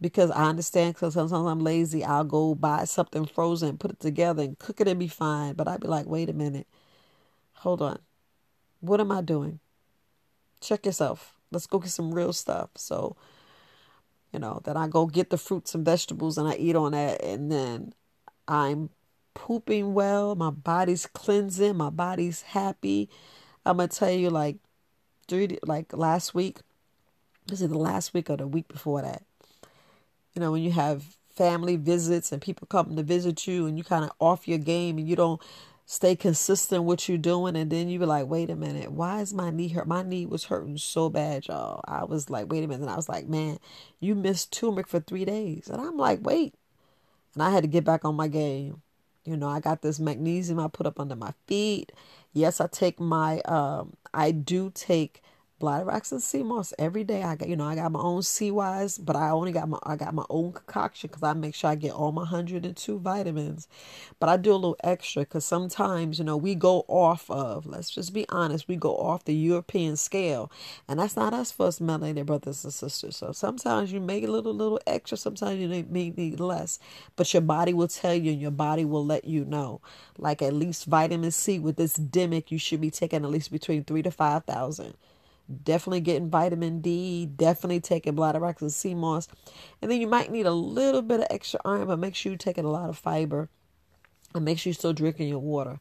Because 0.00 0.30
I 0.30 0.44
understand 0.49 0.94
because 0.94 1.14
sometimes 1.14 1.47
I'm 1.47 1.61
lazy. 1.61 2.04
I'll 2.04 2.25
go 2.25 2.54
buy 2.54 2.85
something 2.85 3.26
frozen, 3.26 3.78
put 3.78 3.92
it 3.92 4.00
together, 4.00 4.42
and 4.42 4.59
cook 4.59 4.80
it 4.80 4.88
and 4.88 4.99
be 5.00 5.09
fine. 5.09 5.54
But 5.54 5.68
I'd 5.68 5.80
be 5.80 5.88
like, 5.88 6.06
wait 6.06 6.30
a 6.30 6.32
minute. 6.35 6.66
Hold 7.54 7.82
on. 7.82 8.00
What 8.80 9.00
am 9.00 9.12
I 9.12 9.23
doing? 9.23 9.61
Check 10.61 10.87
yourself. 10.87 11.37
Let's 11.50 11.67
go 11.67 11.79
get 11.79 11.90
some 11.90 12.14
real 12.14 12.33
stuff. 12.33 12.71
So, 12.76 13.17
you 14.33 14.38
know, 14.38 14.61
then 14.64 14.76
I 14.76 14.88
go 14.88 15.07
get 15.07 15.31
the 15.31 15.38
fruits 15.38 15.75
and 15.75 15.85
vegetables 15.85 16.38
and 16.38 16.49
I 16.49 16.55
eat 16.55 16.76
on 16.76 16.93
that. 16.93 17.23
And 17.23 17.50
then 17.50 17.95
I'm 18.47 18.90
pooping 19.35 19.95
well. 19.95 20.35
My 20.35 20.50
body's 20.50 21.07
cleansing. 21.07 21.76
My 21.76 21.90
body's 21.90 22.43
happy. 22.43 23.09
I'm 23.64 23.76
gonna 23.76 23.88
tell 23.88 24.11
you, 24.11 24.31
like 24.31 24.57
three, 25.29 25.59
like 25.64 25.97
last 25.97 26.35
week. 26.35 26.59
This 27.47 27.61
is 27.61 27.69
the 27.69 27.79
last 27.79 28.14
week 28.14 28.31
or 28.31 28.37
the 28.37 28.47
week 28.47 28.69
before 28.69 29.02
that. 29.02 29.23
You 30.35 30.40
know, 30.40 30.52
when 30.52 30.62
you 30.62 30.71
have 30.73 31.17
family 31.35 31.76
visits 31.76 32.33
and 32.33 32.40
people 32.40 32.67
come 32.67 32.97
to 32.97 33.02
visit 33.02 33.47
you, 33.47 33.67
and 33.67 33.76
you 33.76 33.85
kind 33.85 34.05
of 34.05 34.12
off 34.19 34.47
your 34.47 34.59
game, 34.59 34.99
and 34.99 35.09
you 35.09 35.17
don't 35.17 35.40
stay 35.90 36.14
consistent 36.14 36.85
what 36.85 37.09
you're 37.09 37.18
doing, 37.18 37.56
and 37.56 37.68
then 37.68 37.88
you 37.88 37.99
be 37.99 38.06
like, 38.06 38.28
wait 38.28 38.49
a 38.49 38.54
minute, 38.54 38.92
why 38.92 39.20
is 39.20 39.35
my 39.35 39.50
knee 39.50 39.66
hurt? 39.66 39.88
My 39.88 40.04
knee 40.04 40.25
was 40.25 40.44
hurting 40.44 40.78
so 40.78 41.09
bad, 41.11 41.49
y'all. 41.49 41.80
I 41.85 42.04
was 42.04 42.30
like, 42.30 42.49
wait 42.49 42.62
a 42.62 42.68
minute, 42.68 42.82
and 42.82 42.90
I 42.90 42.94
was 42.94 43.09
like, 43.09 43.26
man, 43.26 43.59
you 43.99 44.14
missed 44.14 44.52
turmeric 44.52 44.87
for 44.87 45.00
three 45.00 45.25
days, 45.25 45.66
and 45.66 45.82
I'm 45.82 45.97
like, 45.97 46.20
wait, 46.23 46.54
and 47.35 47.42
I 47.42 47.50
had 47.50 47.64
to 47.64 47.68
get 47.68 47.85
back 47.85 48.04
on 48.04 48.14
my 48.14 48.28
game. 48.28 48.82
You 49.25 49.37
know, 49.37 49.49
I 49.49 49.59
got 49.59 49.82
this 49.82 49.99
magnesium 49.99 50.61
I 50.61 50.68
put 50.68 50.87
up 50.87 51.00
under 51.00 51.16
my 51.16 51.35
feet. 51.49 51.90
Yes, 52.32 52.61
I 52.61 52.68
take 52.68 53.00
my 53.00 53.40
um 53.40 53.94
I 54.14 54.30
do 54.30 54.70
take 54.73 55.25
Bladderwracks 55.61 56.11
and 56.11 56.23
sea 56.23 56.43
moss 56.43 56.73
every 56.79 57.05
day. 57.05 57.23
I 57.23 57.37
got 57.37 57.49
you 57.49 57.57
know 57.57 57.67
I 57.67 57.75
got 57.75 57.93
my 57.93 58.00
own 58.00 58.23
sea 58.23 58.50
wise, 58.50 58.97
but 58.97 59.14
I 59.14 59.31
only 59.31 59.52
got 59.52 59.69
my 59.69 59.79
I 59.83 59.95
got 59.97 60.14
my 60.14 60.25
own 60.31 60.52
concoction 60.52 61.09
because 61.09 61.23
I 61.23 61.35
make 61.35 61.55
sure 61.55 61.69
I 61.71 61.75
get 61.75 61.93
all 61.93 62.12
my 62.12 62.25
hundred 62.25 62.64
and 62.64 62.76
two 62.76 62.99
vitamins. 62.99 63.69
But 64.19 64.31
I 64.31 64.38
do 64.38 64.52
a 64.52 64.55
little 64.55 64.76
extra 64.83 65.23
because 65.23 65.45
sometimes 65.45 66.19
you 66.19 66.25
know 66.25 66.37
we 66.37 66.55
go 66.55 66.85
off 66.88 67.31
of 67.31 67.67
let's 67.67 67.90
just 67.90 68.14
be 68.14 68.26
honest 68.31 68.69
we 68.69 68.76
go 68.76 68.97
off 68.97 69.25
the 69.25 69.35
European 69.35 69.97
scale, 69.97 70.50
and 70.88 70.99
that's 70.99 71.17
not 71.17 71.35
us 71.35 71.52
for 71.52 71.67
us 71.67 71.79
melanated 71.79 72.26
brothers 72.26 72.64
and 72.64 72.73
sisters. 72.73 73.17
So 73.17 73.33
sometimes 73.33 73.93
you 73.93 74.00
make 74.00 74.25
a 74.25 74.31
little 74.31 74.55
little 74.55 74.81
extra, 74.87 75.19
sometimes 75.19 75.61
you 75.61 75.69
may 75.90 76.11
need 76.11 76.40
less, 76.40 76.79
but 77.17 77.33
your 77.35 77.43
body 77.43 77.75
will 77.75 77.88
tell 77.88 78.14
you 78.14 78.33
and 78.33 78.40
your 78.40 78.50
body 78.50 78.85
will 78.87 79.05
let 79.05 79.25
you 79.26 79.45
know. 79.45 79.83
Like 80.17 80.40
at 80.43 80.55
least 80.55 80.87
vitamin 80.87 81.31
C 81.31 81.59
with 81.59 81.76
this 81.76 81.99
dimic, 81.99 82.50
you 82.50 82.59
should 82.59 82.81
be 82.81 82.90
taking 82.90 83.25
at 83.25 83.31
least 83.31 83.52
between 83.52 83.85
three 83.85 84.02
to 84.02 84.11
five 84.11 84.45
thousand 84.45 84.95
definitely 85.62 86.00
getting 86.00 86.30
vitamin 86.30 86.80
D, 86.80 87.26
definitely 87.26 87.80
taking 87.80 88.14
bladderwracks 88.14 88.61
and 88.61 88.73
sea 88.73 88.95
moss. 88.95 89.28
And 89.80 89.90
then 89.90 90.00
you 90.00 90.07
might 90.07 90.30
need 90.30 90.47
a 90.47 90.52
little 90.52 91.02
bit 91.02 91.21
of 91.21 91.26
extra 91.30 91.61
iron, 91.64 91.87
but 91.87 91.99
make 91.99 92.14
sure 92.14 92.33
you're 92.33 92.38
taking 92.38 92.64
a 92.64 92.71
lot 92.71 92.88
of 92.88 92.99
fiber 92.99 93.49
and 94.35 94.45
make 94.45 94.59
sure 94.59 94.71
you're 94.71 94.75
still 94.75 94.92
drinking 94.92 95.28
your 95.28 95.38
water. 95.38 95.78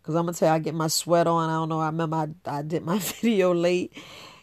Because 0.00 0.14
I'm 0.14 0.24
going 0.24 0.34
to 0.34 0.40
tell 0.40 0.48
you, 0.48 0.54
I 0.54 0.58
get 0.58 0.74
my 0.74 0.88
sweat 0.88 1.26
on. 1.26 1.50
I 1.50 1.54
don't 1.54 1.68
know. 1.68 1.80
I 1.80 1.86
remember 1.86 2.16
I, 2.16 2.58
I 2.58 2.62
did 2.62 2.84
my 2.84 2.98
video 3.20 3.54
late 3.54 3.92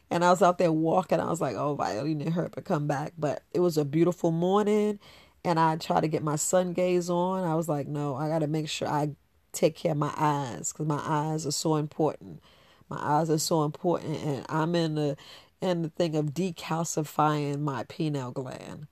and 0.10 0.24
I 0.24 0.29
was 0.29 0.41
out 0.41 0.57
there 0.57 0.72
walking. 0.72 1.19
I 1.19 1.29
was 1.29 1.41
like, 1.41 1.55
oh, 1.55 1.77
you 2.05 2.15
need 2.15 2.34
her 2.34 2.50
to 2.50 2.62
come 2.62 2.88
back. 2.88 3.13
But 3.17 3.43
it 3.53 3.60
was 3.60 3.77
a 3.77 3.86
beautiful 3.86 4.31
morning 4.31 5.00
and 5.43 5.60
I 5.60 5.77
tried 5.77 6.01
to 6.01 6.07
get 6.07 6.24
my 6.24 6.36
sun 6.36 6.74
gaze 6.74 7.10
on. 7.10 7.43
I 7.43 7.55
was 7.55 7.67
like, 7.67 7.88
no, 7.88 8.15
I 8.15 8.27
got 8.27 8.39
to 8.39 8.48
make 8.48 8.69
sure 8.69 8.88
I 8.88 9.12
take 9.51 9.75
care 9.75 9.93
of 9.93 9.98
my 9.98 10.13
eyes 10.15 10.72
because 10.72 10.88
my 10.88 11.01
eyes 11.03 11.46
are 11.46 11.51
so 11.51 11.75
important. 11.75 12.41
My 12.89 13.00
eyes 13.00 13.29
are 13.29 13.38
so 13.38 13.63
important, 13.63 14.17
and 14.24 14.46
I'm 14.50 14.75
in 14.75 14.96
the 14.96 15.17
in 15.62 15.82
the 15.82 15.89
thing 15.89 16.15
of 16.15 16.34
decalcifying 16.34 17.60
my 17.60 17.84
pineal 17.84 18.32
gland. 18.32 18.88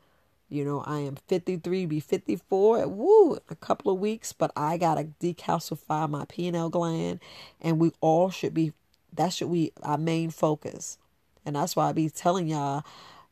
You 0.49 0.63
know, 0.65 0.83
I 0.85 0.99
am 0.99 1.15
53, 1.27 1.85
be 1.85 1.99
54, 1.99 2.87
woo, 2.87 3.39
a 3.49 3.55
couple 3.55 3.91
of 3.91 3.99
weeks, 3.99 4.31
but 4.33 4.51
I 4.55 4.77
gotta 4.77 5.09
decalcify 5.19 6.09
my 6.09 6.25
pineal 6.25 6.69
gland, 6.69 7.19
and 7.61 7.79
we 7.79 7.91
all 8.01 8.29
should 8.29 8.53
be. 8.53 8.73
That 9.13 9.31
should 9.31 9.51
be 9.51 9.71
our 9.81 9.97
main 9.97 10.29
focus, 10.29 10.97
and 11.45 11.55
that's 11.55 11.75
why 11.75 11.89
I 11.89 11.93
be 11.93 12.09
telling 12.09 12.47
y'all 12.47 12.83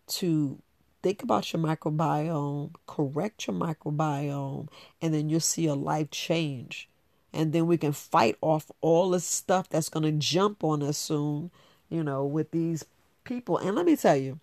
to 0.07 0.59
think 1.01 1.21
about 1.21 1.51
your 1.51 1.61
microbiome, 1.61 2.71
correct 2.87 3.47
your 3.47 3.55
microbiome, 3.55 4.69
and 5.01 5.13
then 5.13 5.29
you'll 5.29 5.41
see 5.41 5.67
a 5.67 5.75
life 5.75 6.09
change 6.09 6.87
and 7.33 7.51
then 7.51 7.65
we 7.67 7.77
can 7.77 7.91
fight 7.91 8.37
off 8.41 8.71
all 8.81 9.09
the 9.09 9.19
stuff 9.19 9.67
that's 9.69 9.89
going 9.89 10.03
to 10.03 10.11
jump 10.11 10.63
on 10.63 10.83
us 10.83 10.97
soon, 10.97 11.51
you 11.89 12.03
know, 12.03 12.25
with 12.25 12.51
these 12.51 12.85
people. 13.23 13.57
And 13.57 13.75
let 13.75 13.85
me 13.85 13.95
tell 13.95 14.15
you, 14.15 14.39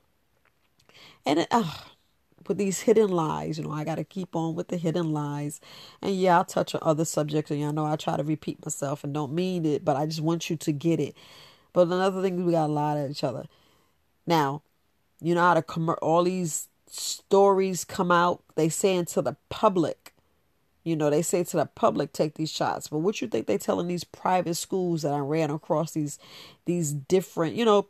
and 1.24 1.40
it, 1.40 1.48
uh, 1.50 1.70
with 2.48 2.58
these 2.58 2.80
hidden 2.80 3.10
lies, 3.10 3.58
you 3.58 3.64
know, 3.64 3.72
I 3.72 3.84
got 3.84 3.96
to 3.96 4.04
keep 4.04 4.34
on 4.34 4.54
with 4.54 4.68
the 4.68 4.76
hidden 4.76 5.12
lies. 5.12 5.60
And 6.02 6.16
yeah, 6.16 6.38
I'll 6.38 6.44
touch 6.44 6.74
on 6.74 6.80
other 6.82 7.04
subjects, 7.04 7.50
and 7.50 7.60
y'all 7.60 7.72
know 7.72 7.86
I 7.86 7.96
try 7.96 8.16
to 8.16 8.24
repeat 8.24 8.64
myself 8.64 9.04
and 9.04 9.14
don't 9.14 9.32
mean 9.32 9.64
it, 9.64 9.84
but 9.84 9.96
I 9.96 10.06
just 10.06 10.20
want 10.20 10.50
you 10.50 10.56
to 10.56 10.72
get 10.72 10.98
it. 10.98 11.14
But 11.72 11.86
another 11.86 12.20
thing, 12.20 12.44
we 12.44 12.52
got 12.52 12.66
to 12.66 12.72
lie 12.72 12.94
to 12.94 13.08
each 13.08 13.22
other. 13.22 13.44
Now, 14.26 14.62
you 15.20 15.34
know 15.34 15.42
how 15.42 15.54
to 15.54 15.62
come, 15.62 15.94
all 16.02 16.24
these 16.24 16.68
stories 16.88 17.84
come 17.84 18.10
out, 18.10 18.42
they 18.56 18.68
say 18.68 18.96
into 18.96 19.22
the 19.22 19.36
public 19.48 19.99
you 20.84 20.96
know, 20.96 21.10
they 21.10 21.22
say 21.22 21.44
to 21.44 21.56
the 21.56 21.66
public, 21.66 22.12
take 22.12 22.34
these 22.34 22.50
shots. 22.50 22.88
But 22.88 22.98
what 22.98 23.20
you 23.20 23.28
think 23.28 23.46
they 23.46 23.58
telling 23.58 23.88
these 23.88 24.04
private 24.04 24.54
schools 24.54 25.02
that 25.02 25.12
I 25.12 25.18
ran 25.18 25.50
across 25.50 25.92
these 25.92 26.18
these 26.64 26.92
different, 26.92 27.54
you 27.54 27.64
know, 27.64 27.88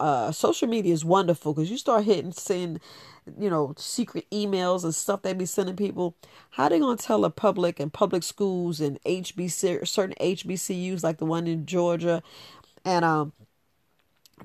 uh, 0.00 0.32
social 0.32 0.68
media 0.68 0.92
is 0.92 1.04
wonderful 1.04 1.52
because 1.52 1.70
you 1.70 1.76
start 1.76 2.04
hitting 2.04 2.32
send, 2.32 2.80
you 3.38 3.50
know, 3.50 3.74
secret 3.76 4.26
emails 4.30 4.84
and 4.84 4.94
stuff 4.94 5.22
they 5.22 5.34
be 5.34 5.46
sending 5.46 5.76
people. 5.76 6.16
How 6.50 6.68
they 6.68 6.78
gonna 6.78 6.96
tell 6.96 7.20
the 7.20 7.30
public 7.30 7.78
and 7.78 7.92
public 7.92 8.22
schools 8.22 8.80
and 8.80 8.98
HBC 9.04 9.86
certain 9.86 10.14
HBCUs 10.20 11.02
like 11.02 11.18
the 11.18 11.26
one 11.26 11.46
in 11.46 11.66
Georgia, 11.66 12.22
and 12.84 13.04
um, 13.04 13.32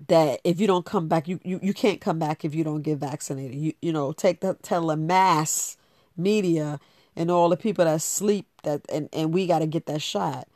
that 0.08 0.42
if 0.44 0.60
you 0.60 0.68
don't 0.68 0.86
come 0.86 1.08
back, 1.08 1.28
you, 1.28 1.40
you, 1.44 1.60
you 1.62 1.74
can't 1.74 2.02
come 2.02 2.20
back 2.20 2.44
if 2.44 2.54
you 2.56 2.64
don't 2.64 2.82
get 2.82 2.98
vaccinated. 2.98 3.58
You 3.58 3.74
you 3.82 3.94
know, 3.94 4.12
take 4.12 4.42
the 4.42 4.56
tell 4.62 4.92
a 4.92 4.98
mass 4.98 5.78
media 6.18 6.80
and 7.16 7.30
all 7.30 7.50
the 7.50 7.58
people 7.58 7.86
that 7.86 8.02
sleep 8.02 8.48
that 8.64 8.82
and, 8.90 9.10
and 9.14 9.34
we 9.34 9.48
got 9.48 9.60
to 9.60 9.68
get 9.68 9.86
that 9.88 10.02
shot. 10.02 10.48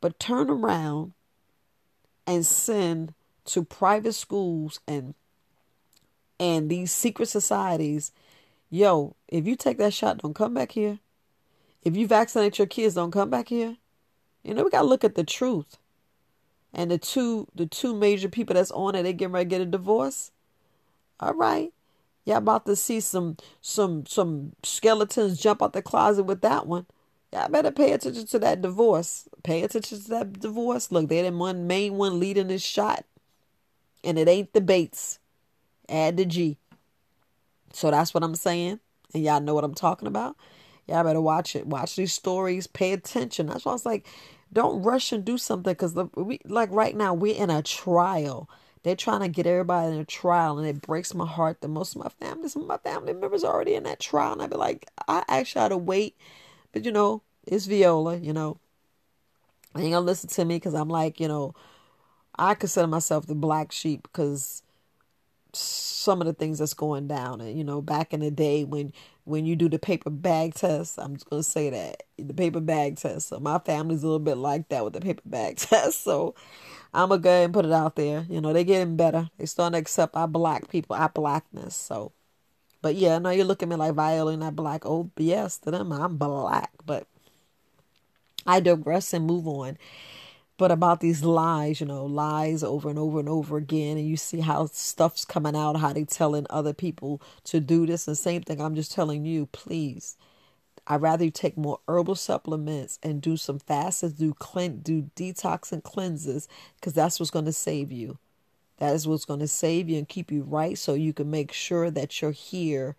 But 0.00 0.18
turn 0.18 0.50
around 0.50 1.12
and 2.26 2.44
send 2.44 3.14
to 3.46 3.64
private 3.64 4.14
schools 4.14 4.80
and 4.86 5.14
and 6.38 6.68
these 6.70 6.92
secret 6.92 7.26
societies, 7.26 8.12
yo, 8.68 9.16
if 9.28 9.46
you 9.46 9.56
take 9.56 9.78
that 9.78 9.94
shot, 9.94 10.18
don't 10.18 10.34
come 10.34 10.52
back 10.52 10.72
here. 10.72 10.98
If 11.82 11.96
you 11.96 12.06
vaccinate 12.06 12.58
your 12.58 12.66
kids, 12.66 12.94
don't 12.94 13.10
come 13.10 13.30
back 13.30 13.48
here. 13.48 13.76
You 14.42 14.54
know, 14.54 14.64
we 14.64 14.70
gotta 14.70 14.86
look 14.86 15.04
at 15.04 15.14
the 15.14 15.24
truth. 15.24 15.78
And 16.74 16.90
the 16.90 16.98
two 16.98 17.48
the 17.54 17.66
two 17.66 17.94
major 17.94 18.28
people 18.28 18.54
that's 18.54 18.70
on 18.70 18.94
it, 18.94 19.02
they 19.04 19.12
getting 19.12 19.32
ready 19.32 19.46
to 19.46 19.50
get 19.50 19.60
a 19.62 19.66
divorce. 19.66 20.30
All 21.18 21.32
right. 21.32 21.72
Y'all 22.26 22.38
about 22.38 22.66
to 22.66 22.74
see 22.74 22.98
some 22.98 23.36
some 23.62 24.04
some 24.04 24.52
skeletons 24.64 25.40
jump 25.40 25.62
out 25.62 25.72
the 25.72 25.80
closet 25.80 26.24
with 26.24 26.42
that 26.42 26.66
one. 26.66 26.84
Y'all 27.32 27.48
better 27.48 27.70
pay 27.70 27.92
attention 27.92 28.26
to 28.26 28.38
that 28.40 28.60
divorce. 28.60 29.28
Pay 29.44 29.62
attention 29.62 30.02
to 30.02 30.08
that 30.10 30.40
divorce. 30.40 30.90
Look, 30.90 31.08
they're 31.08 31.30
the 31.30 31.36
one 31.36 31.68
main 31.68 31.94
one 31.94 32.18
leading 32.18 32.48
this 32.48 32.62
shot. 32.62 33.04
And 34.02 34.18
it 34.18 34.28
ain't 34.28 34.52
the 34.52 34.60
Bates. 34.60 35.20
Add 35.88 36.16
the 36.16 36.24
G. 36.24 36.58
So 37.72 37.92
that's 37.92 38.12
what 38.12 38.24
I'm 38.24 38.34
saying. 38.34 38.80
And 39.14 39.22
y'all 39.22 39.40
know 39.40 39.54
what 39.54 39.64
I'm 39.64 39.74
talking 39.74 40.08
about. 40.08 40.36
Y'all 40.88 41.04
better 41.04 41.20
watch 41.20 41.54
it. 41.54 41.66
Watch 41.66 41.94
these 41.94 42.12
stories. 42.12 42.66
Pay 42.66 42.92
attention. 42.92 43.46
That's 43.46 43.64
why 43.64 43.72
I 43.72 43.74
was 43.74 43.86
like, 43.86 44.06
don't 44.52 44.82
rush 44.82 45.12
and 45.12 45.24
do 45.24 45.38
something 45.38 45.72
because 45.72 45.96
like 46.44 46.70
right 46.72 46.96
now 46.96 47.14
we're 47.14 47.36
in 47.36 47.50
a 47.50 47.62
trial. 47.62 48.48
They're 48.86 48.94
trying 48.94 49.22
to 49.22 49.28
get 49.28 49.48
everybody 49.48 49.92
in 49.92 49.98
a 50.00 50.04
trial, 50.04 50.58
and 50.58 50.68
it 50.68 50.80
breaks 50.80 51.12
my 51.12 51.26
heart 51.26 51.60
that 51.60 51.66
most 51.66 51.96
of 51.96 52.04
my 52.04 52.08
family, 52.08 52.48
some 52.48 52.62
of 52.62 52.68
my 52.68 52.76
family 52.76 53.14
members 53.14 53.42
are 53.42 53.52
already 53.52 53.74
in 53.74 53.82
that 53.82 53.98
trial. 53.98 54.34
And 54.34 54.40
I'd 54.40 54.50
be 54.50 54.56
like, 54.56 54.88
I 55.08 55.24
actually 55.26 55.62
had 55.62 55.68
to 55.70 55.76
wait, 55.76 56.14
but 56.70 56.84
you 56.84 56.92
know, 56.92 57.22
it's 57.48 57.66
Viola, 57.66 58.16
you 58.16 58.32
know. 58.32 58.58
I 59.74 59.80
ain't 59.80 59.90
gonna 59.90 60.06
listen 60.06 60.30
to 60.30 60.44
me 60.44 60.54
because 60.54 60.74
I'm 60.74 60.88
like, 60.88 61.18
you 61.18 61.26
know, 61.26 61.52
I 62.38 62.54
consider 62.54 62.86
myself 62.86 63.26
the 63.26 63.34
black 63.34 63.72
sheep 63.72 64.04
because 64.04 64.62
some 65.56 66.20
of 66.20 66.26
the 66.26 66.32
things 66.32 66.58
that's 66.58 66.74
going 66.74 67.08
down. 67.08 67.40
And 67.40 67.56
you 67.58 67.64
know, 67.64 67.82
back 67.82 68.12
in 68.14 68.20
the 68.20 68.30
day 68.30 68.64
when 68.64 68.92
when 69.24 69.46
you 69.46 69.56
do 69.56 69.68
the 69.68 69.78
paper 69.78 70.10
bag 70.10 70.54
test, 70.54 70.98
I'm 70.98 71.14
just 71.14 71.28
gonna 71.28 71.42
say 71.42 71.70
that 71.70 72.04
the 72.18 72.34
paper 72.34 72.60
bag 72.60 72.96
test. 72.96 73.28
So 73.28 73.40
my 73.40 73.58
family's 73.58 74.02
a 74.02 74.06
little 74.06 74.18
bit 74.20 74.36
like 74.36 74.68
that 74.68 74.84
with 74.84 74.94
the 74.94 75.00
paper 75.00 75.22
bag 75.26 75.56
test. 75.58 76.02
So 76.04 76.34
I'm 76.94 77.08
gonna 77.10 77.20
go 77.22 77.30
ahead 77.30 77.44
and 77.46 77.54
put 77.54 77.66
it 77.66 77.72
out 77.72 77.96
there. 77.96 78.26
You 78.28 78.40
know, 78.40 78.52
they're 78.52 78.64
getting 78.64 78.96
better. 78.96 79.30
They're 79.38 79.46
starting 79.46 79.74
to 79.74 79.78
accept 79.80 80.16
our 80.16 80.28
black 80.28 80.68
people, 80.68 80.96
our 80.96 81.08
blackness. 81.10 81.76
So, 81.76 82.12
But 82.82 82.96
yeah, 82.96 83.18
now 83.18 83.30
you're 83.30 83.44
looking 83.46 83.68
at 83.68 83.70
me 83.70 83.76
like 83.76 83.94
Viola 83.94 84.32
and 84.32 84.40
not 84.40 84.56
black. 84.56 84.86
Oh, 84.86 85.10
yes, 85.18 85.58
to 85.60 85.70
them, 85.72 85.92
I'm 85.92 86.16
black. 86.18 86.72
But 86.86 87.06
I 88.46 88.60
digress 88.60 89.12
and 89.12 89.26
move 89.26 89.46
on. 89.48 89.76
But 90.58 90.70
about 90.70 91.00
these 91.00 91.22
lies, 91.22 91.80
you 91.80 91.86
know, 91.86 92.06
lies 92.06 92.62
over 92.62 92.88
and 92.88 92.98
over 92.98 93.20
and 93.20 93.28
over 93.28 93.58
again, 93.58 93.98
and 93.98 94.08
you 94.08 94.16
see 94.16 94.40
how 94.40 94.66
stuff's 94.66 95.24
coming 95.24 95.54
out, 95.54 95.76
how 95.76 95.92
they 95.92 96.04
telling 96.04 96.46
other 96.48 96.72
people 96.72 97.20
to 97.44 97.60
do 97.60 97.84
this. 97.84 98.08
And 98.08 98.16
same 98.16 98.42
thing, 98.42 98.60
I'm 98.60 98.74
just 98.74 98.92
telling 98.92 99.26
you, 99.26 99.46
please. 99.52 100.16
I'd 100.86 101.02
rather 101.02 101.24
you 101.24 101.30
take 101.30 101.58
more 101.58 101.80
herbal 101.88 102.14
supplements 102.14 102.98
and 103.02 103.20
do 103.20 103.36
some 103.36 103.58
fasts, 103.58 104.02
do 104.02 104.32
clean, 104.34 104.78
do 104.78 105.10
detox 105.16 105.72
and 105.72 105.82
cleanses, 105.82 106.48
because 106.76 106.94
that's 106.94 107.18
what's 107.18 107.30
going 107.30 107.44
to 107.44 107.52
save 107.52 107.90
you. 107.92 108.18
That 108.78 108.94
is 108.94 109.06
what's 109.08 109.24
going 109.24 109.40
to 109.40 109.48
save 109.48 109.88
you 109.88 109.98
and 109.98 110.08
keep 110.08 110.30
you 110.30 110.42
right, 110.42 110.78
so 110.78 110.94
you 110.94 111.12
can 111.12 111.30
make 111.30 111.52
sure 111.52 111.90
that 111.90 112.22
you're 112.22 112.30
here 112.30 112.94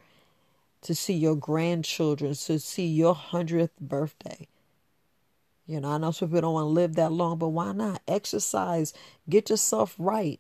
to 0.82 0.94
see 0.94 1.14
your 1.14 1.36
grandchildren, 1.36 2.34
to 2.34 2.60
see 2.60 2.88
your 2.88 3.16
hundredth 3.16 3.80
birthday. 3.80 4.48
You 5.68 5.82
know, 5.82 5.90
I 5.90 5.98
know 5.98 6.12
some 6.12 6.30
people 6.30 6.42
don't 6.42 6.54
want 6.54 6.66
to 6.66 6.70
live 6.70 6.96
that 6.96 7.12
long, 7.12 7.38
but 7.38 7.50
why 7.50 7.74
not? 7.74 8.02
Exercise, 8.08 8.94
get 9.30 9.50
yourself 9.50 9.96
right. 10.00 10.40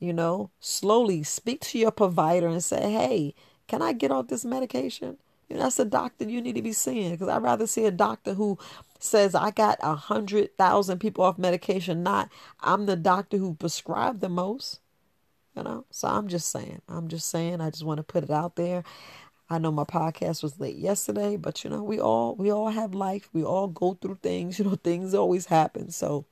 You 0.00 0.12
know, 0.12 0.50
slowly 0.58 1.22
speak 1.22 1.60
to 1.62 1.78
your 1.78 1.90
provider 1.90 2.48
and 2.48 2.64
say, 2.64 2.90
hey, 2.90 3.34
can 3.68 3.82
I 3.82 3.92
get 3.92 4.10
off 4.10 4.28
this 4.28 4.44
medication? 4.44 5.18
You 5.48 5.56
know, 5.56 5.62
that's 5.64 5.78
a 5.78 5.84
doctor 5.84 6.24
you 6.24 6.40
need 6.40 6.56
to 6.56 6.62
be 6.62 6.72
seeing 6.72 7.12
because 7.12 7.28
I'd 7.28 7.42
rather 7.42 7.66
see 7.66 7.84
a 7.84 7.90
doctor 7.90 8.34
who 8.34 8.58
says, 8.98 9.34
I 9.34 9.50
got 9.50 9.78
a 9.82 9.94
hundred 9.94 10.56
thousand 10.56 10.98
people 10.98 11.24
off 11.24 11.38
medication, 11.38 12.02
not 12.02 12.30
I'm 12.60 12.86
the 12.86 12.96
doctor 12.96 13.36
who 13.36 13.54
prescribed 13.54 14.20
the 14.20 14.30
most. 14.30 14.80
You 15.56 15.62
know, 15.62 15.84
so 15.90 16.08
I'm 16.08 16.26
just 16.26 16.50
saying, 16.50 16.82
I'm 16.88 17.06
just 17.06 17.28
saying, 17.30 17.60
I 17.60 17.70
just 17.70 17.84
want 17.84 17.98
to 17.98 18.02
put 18.02 18.24
it 18.24 18.30
out 18.30 18.56
there. 18.56 18.82
I 19.50 19.58
know 19.58 19.70
my 19.70 19.84
podcast 19.84 20.42
was 20.42 20.58
late 20.58 20.76
yesterday, 20.76 21.36
but 21.36 21.64
you 21.64 21.70
know, 21.70 21.82
we 21.82 22.00
all 22.00 22.34
we 22.34 22.50
all 22.50 22.70
have 22.70 22.94
life. 22.94 23.28
We 23.32 23.44
all 23.44 23.68
go 23.68 23.94
through 23.94 24.18
things. 24.22 24.58
You 24.64 24.64
know, 24.64 24.76
things 24.76 25.14
always 25.14 25.46
happen. 25.46 25.90
So, 25.90 26.24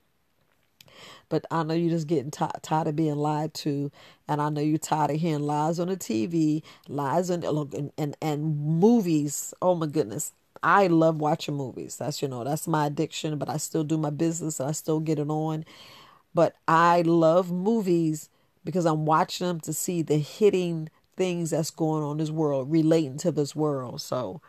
but 1.29 1.45
I 1.51 1.63
know 1.63 1.75
you're 1.75 1.91
just 1.91 2.07
getting 2.07 2.31
t- 2.31 2.47
tired 2.63 2.87
of 2.89 2.97
being 2.97 3.17
lied 3.17 3.53
to, 3.55 3.91
and 4.29 4.41
I 4.41 4.49
know 4.49 4.63
you're 4.63 4.79
tired 4.79 5.11
of 5.11 5.21
hearing 5.21 5.43
lies 5.43 5.79
on 5.79 5.89
the 5.89 5.97
TV, 5.97 6.63
lies 6.89 7.31
on 7.31 7.45
and, 7.45 7.93
and 7.99 8.17
and 8.23 8.57
movies. 8.59 9.53
Oh 9.61 9.75
my 9.75 9.87
goodness, 9.87 10.33
I 10.63 10.87
love 10.87 11.21
watching 11.21 11.55
movies. 11.57 11.97
That's 11.97 12.23
you 12.23 12.29
know 12.29 12.45
that's 12.45 12.67
my 12.67 12.87
addiction. 12.87 13.37
But 13.37 13.51
I 13.51 13.59
still 13.59 13.85
do 13.85 13.99
my 13.99 14.11
business, 14.11 14.59
and 14.59 14.71
I 14.71 14.73
still 14.73 15.01
get 15.01 15.19
it 15.19 15.29
on. 15.29 15.67
But 16.35 16.55
I 16.67 17.03
love 17.03 17.53
movies 17.53 18.31
because 18.65 18.87
I'm 18.87 19.05
watching 19.05 19.47
them 19.47 19.61
to 19.61 19.73
see 19.75 20.01
the 20.01 20.17
hitting 20.17 20.89
things 21.17 21.51
that's 21.51 21.71
going 21.71 22.03
on 22.03 22.13
in 22.13 22.19
this 22.19 22.31
world 22.31 22.71
relating 22.71 23.19
to 23.19 23.33
this 23.33 23.55
world. 23.55 24.01
So, 24.01 24.41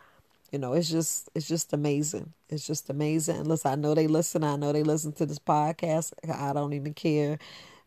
you 0.51 0.59
know, 0.59 0.73
it's 0.73 0.89
just 0.89 1.29
it's 1.35 1.47
just 1.47 1.73
amazing. 1.73 2.33
It's 2.49 2.65
just 2.67 2.89
amazing. 2.89 3.37
And 3.37 3.47
listen, 3.47 3.71
I 3.71 3.75
know 3.75 3.93
they 3.93 4.07
listen. 4.07 4.43
I 4.43 4.55
know 4.55 4.71
they 4.71 4.83
listen 4.83 5.11
to 5.13 5.25
this 5.25 5.39
podcast. 5.39 6.13
I 6.31 6.53
don't 6.53 6.73
even 6.73 6.93
care. 6.93 7.39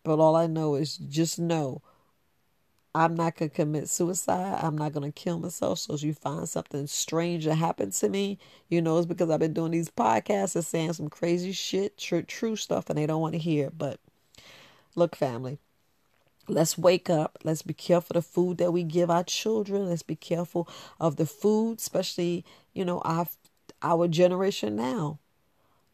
But 0.05 0.19
all 0.19 0.37
I 0.37 0.47
know 0.47 0.77
is 0.77 0.97
just 0.97 1.39
know 1.39 1.83
I'm 2.97 3.15
not 3.15 3.37
gonna 3.37 3.51
commit 3.51 3.91
suicide. 3.91 4.59
I'm 4.63 4.79
not 4.79 4.95
gonna 4.95 5.13
kill 5.13 5.39
myself. 5.39 5.81
So 5.81 5.93
if 5.93 6.03
you 6.03 6.15
find 6.15 6.49
something 6.49 6.87
strange 6.87 7.45
that 7.45 7.57
happened 7.57 7.93
to 7.93 8.09
me, 8.09 8.39
you 8.71 8.81
know 8.81 8.97
it's 8.97 9.07
because 9.07 9.29
I've 9.29 9.41
been 9.41 9.53
doing 9.53 9.73
these 9.73 9.91
podcasts 9.91 10.57
and 10.57 10.65
saying 10.65 10.95
some 10.95 11.11
crazy 11.11 11.53
shit, 11.53 11.99
true, 11.99 12.23
true 12.23 12.57
stuff, 12.57 12.89
and 12.89 12.99
they 12.99 13.05
don't 13.05 13.21
want 13.21 13.35
to 13.35 13.39
hear. 13.39 13.69
But 13.71 14.01
look, 14.95 15.15
family, 15.15 15.59
Let's 16.49 16.79
wake 16.79 17.11
up. 17.11 17.39
Let's 17.45 17.63
be 17.63 17.75
careful 17.75 18.17
of 18.17 18.25
the 18.25 18.31
food 18.31 18.59
that 18.59 18.73
we 18.73 18.85
give 18.85 19.11
our 19.11 19.25
children. 19.25 19.89
Let's 19.89 20.03
be 20.03 20.17
careful 20.17 20.69
of 21.01 21.17
the 21.17 21.27
food, 21.27 21.79
especially, 21.79 22.45
you 22.73 22.85
know, 22.85 23.01
our 23.01 23.27
our 23.83 24.09
generation 24.09 24.77
now. 24.77 25.19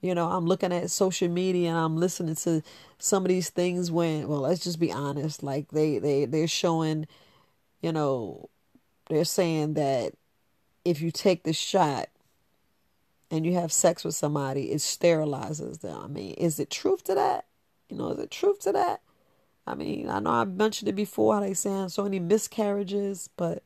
You 0.00 0.14
know, 0.14 0.28
I'm 0.28 0.46
looking 0.46 0.72
at 0.72 0.90
social 0.90 1.28
media 1.28 1.70
and 1.70 1.78
I'm 1.78 1.96
listening 1.96 2.34
to 2.36 2.62
some 2.98 3.24
of 3.24 3.28
these 3.28 3.50
things 3.50 3.90
when 3.90 4.28
well, 4.28 4.40
let's 4.40 4.64
just 4.64 4.80
be 4.80 4.92
honest, 4.92 5.42
like 5.42 5.68
they 5.70 5.98
they 5.98 6.24
they're 6.24 6.48
showing, 6.48 7.06
you 7.80 7.92
know, 7.92 8.50
they're 9.08 9.24
saying 9.24 9.74
that 9.74 10.14
if 10.84 11.00
you 11.00 11.10
take 11.10 11.44
the 11.44 11.52
shot 11.52 12.08
and 13.30 13.46
you 13.46 13.54
have 13.54 13.72
sex 13.72 14.04
with 14.04 14.14
somebody, 14.14 14.72
it 14.72 14.78
sterilizes 14.78 15.80
them. 15.80 15.98
I 16.02 16.08
mean, 16.08 16.34
is 16.34 16.60
it 16.60 16.68
truth 16.70 17.04
to 17.04 17.14
that? 17.14 17.46
You 17.88 17.96
know, 17.96 18.10
is 18.10 18.18
it 18.18 18.30
truth 18.30 18.60
to 18.60 18.72
that? 18.72 19.00
I 19.66 19.74
mean, 19.74 20.08
I 20.08 20.18
know 20.18 20.30
I've 20.30 20.54
mentioned 20.54 20.88
it 20.88 20.96
before 20.96 21.40
they 21.40 21.54
saying 21.54 21.90
so 21.90 22.02
many 22.02 22.18
miscarriages, 22.18 23.28
but 23.36 23.62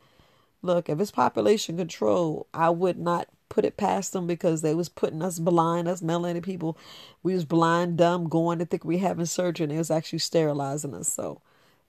look, 0.63 0.89
if 0.89 1.01
it's 1.01 1.11
population 1.11 1.77
control, 1.77 2.47
I 2.53 2.71
would 2.71 2.99
not 2.99 3.29
put 3.49 3.65
it 3.65 3.77
past 3.77 4.13
them 4.13 4.27
because 4.27 4.61
they 4.61 4.75
was 4.75 4.89
putting 4.89 5.23
us 5.23 5.39
blind, 5.39 5.89
us 5.89 6.03
melanated 6.03 6.43
people. 6.43 6.77
We 7.23 7.33
was 7.33 7.45
blind, 7.45 7.97
dumb, 7.97 8.29
going 8.29 8.59
to 8.59 8.67
think 8.67 8.85
we 8.85 8.99
having 8.99 9.27
surgery, 9.27 9.65
and 9.65 9.73
it 9.73 9.79
was 9.79 9.91
actually 9.91 10.19
sterilizing 10.19 10.95
us. 10.95 11.09
So, 11.13 11.41